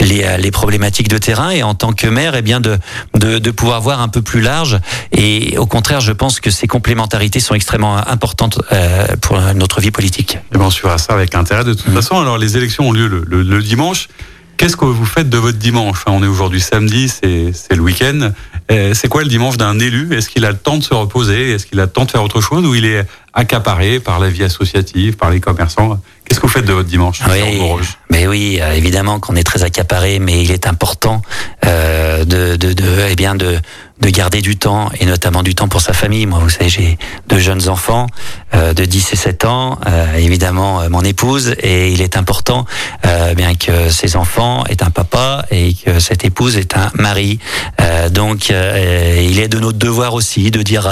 [0.00, 2.78] les, les problématiques de terrain et en tant que maire, eh bien de,
[3.14, 4.78] de, de pouvoir voir un peu plus large.
[5.12, 9.90] Et au contraire, je pense que ces complémentarités sont extrêmement importantes euh, pour notre vie
[9.90, 10.36] politique.
[10.36, 11.94] Et eh ben, on suivra ça avec intérêt de toute mmh.
[11.94, 12.20] façon.
[12.20, 14.08] Alors les élections ont lieu le, le, le dimanche.
[14.56, 18.30] Qu'est-ce que vous faites de votre dimanche On est aujourd'hui samedi, c'est le week-end.
[18.70, 21.52] Euh, c'est quoi le dimanche d'un élu Est-ce qu'il a le temps de se reposer
[21.52, 24.28] Est-ce qu'il a le temps de faire autre chose Ou il est accaparé par la
[24.28, 27.60] vie associative, par les commerçants Qu'est-ce que vous faites de votre dimanche oui,
[28.10, 31.22] Mais oui, euh, évidemment qu'on est très accaparé, mais il est important
[31.64, 33.58] euh, de, de, de, eh bien de,
[34.00, 36.26] de garder du temps et notamment du temps pour sa famille.
[36.26, 38.06] Moi, vous savez, j'ai deux jeunes enfants
[38.54, 42.66] euh, de 10 et 7 ans, euh, évidemment euh, mon épouse, et il est important
[43.06, 47.38] euh, bien que ces enfants aient un papa et que cette épouse est un mari.
[48.10, 50.88] donc, il est de notre devoir aussi de dire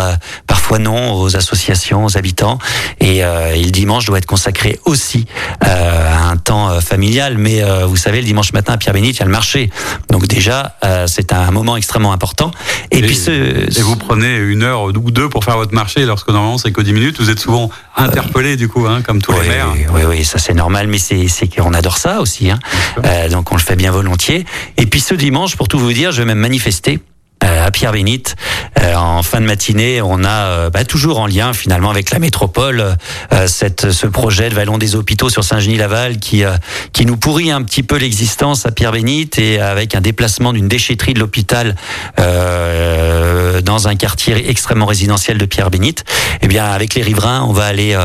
[0.46, 2.58] parfois non aux associations, aux habitants,
[3.00, 5.26] et, et le dimanche doit être consacré aussi
[5.60, 7.38] à un temps familial.
[7.38, 9.70] Mais vous savez, le dimanche matin à Pierre-Bénite, il y a le marché.
[10.10, 10.76] Donc déjà,
[11.06, 12.50] c'est un moment extrêmement important.
[12.94, 16.28] Et, puis ce, et vous prenez une heure ou deux pour faire votre marché, lorsque
[16.28, 17.20] normalement c'est que 10 minutes.
[17.20, 19.74] Vous êtes souvent interpellé du coup, hein, comme tous les maires.
[19.92, 22.50] Oui, oui, ça c'est normal, mais c'est qu'on adore ça aussi.
[22.50, 22.58] Hein.
[23.04, 24.44] Euh, donc on le fait bien volontiers.
[24.76, 27.00] Et puis ce dimanche, pour tout vous dire, je vais même manifester
[27.44, 28.36] à Pierre Bénite.
[28.80, 32.18] Euh, en fin de matinée, on a euh, bah, toujours en lien finalement avec la
[32.18, 32.96] métropole
[33.46, 36.44] cette, ce projet de Vallon des Hôpitaux sur Saint-Genis-Laval qui
[36.92, 40.68] qui nous pourrit un petit peu l'existence à Pierre Bénite et avec un déplacement d'une
[40.68, 41.74] déchetterie de l'hôpital
[42.16, 46.04] dans un quartier extrêmement résidentiel de Pierre Bénite.
[46.42, 47.96] Eh bien, avec les riverains, on va aller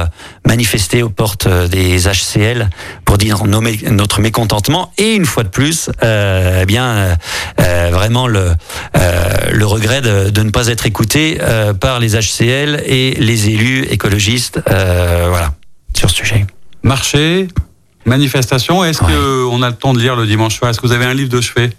[0.46, 2.70] manifester aux portes des HCL
[3.06, 7.18] pour dire notre mécontentement et une fois de plus, eh bien
[7.58, 8.54] vraiment le
[8.96, 13.50] euh, le regret de, de, ne pas être écouté euh, par les HCL et les
[13.50, 15.54] élus écologistes, euh, voilà,
[15.96, 16.46] sur ce sujet.
[16.84, 17.48] Marché,
[18.06, 18.84] manifestation.
[18.84, 20.72] Est-ce qu'on a le temps de lire le dimanche soir?
[20.72, 21.72] Est-ce que vous avez un livre de chevet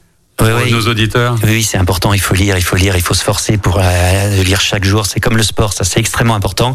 [0.43, 1.37] oui, nos auditeurs?
[1.45, 2.13] Oui, c'est important.
[2.13, 5.07] Il faut lire, il faut lire, il faut se forcer pour euh, lire chaque jour.
[5.07, 6.73] C'est comme le sport, ça c'est extrêmement important.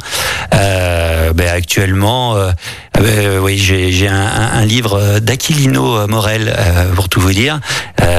[0.55, 2.51] Euh, ben, actuellement, euh,
[2.99, 6.55] euh oui, j'ai un, un, livre d'Aquilino Morel
[6.95, 7.59] pour tout vous dire.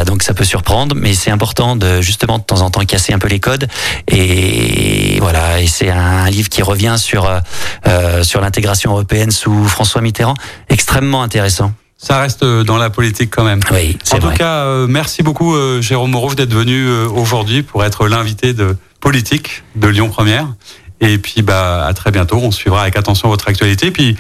[0.07, 3.19] donc ça peut surprendre, mais c'est important de justement de temps en temps casser un
[3.19, 3.69] peu les codes.
[4.09, 7.31] Et voilà, et c'est un, livre qui revient sur
[8.23, 10.35] sur l'intégration européenne sous François Mitterrand,
[10.69, 13.61] extrêmement intéressant ça reste euh, dans la politique quand même.
[13.73, 18.07] Oui, en tout cas, euh, merci beaucoup euh, Jérôme Moreau d'être venu aujourd'hui pour être
[18.07, 20.47] l'invité de politique de Lyon Première.
[21.01, 22.37] Et puis bah à très bientôt.
[22.37, 23.91] On suivra avec attention votre actualité.
[23.91, 24.17] Puis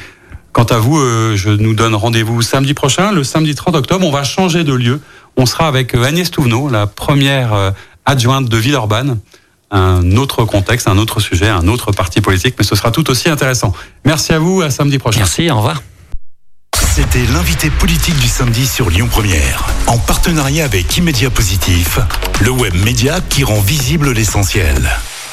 [0.53, 0.99] quant à vous,
[1.37, 4.07] je nous donne rendez-vous samedi prochain, le samedi 30 octobre.
[4.07, 5.01] On va changer de lieu.
[5.37, 7.73] On sera avec Agnès Touvenot, la première
[8.05, 9.19] adjointe de Villeurbanne.
[9.71, 13.29] Un autre contexte, un autre sujet, un autre parti politique, mais ce sera tout aussi
[13.29, 13.75] intéressant.
[14.05, 15.19] Merci à vous, à samedi prochain.
[15.19, 15.83] Merci, au revoir.
[16.95, 21.99] C'était l'invité politique du samedi sur Lyon Première, en partenariat avec Immédia Positif,
[22.41, 24.89] le web média qui rend visible l'essentiel.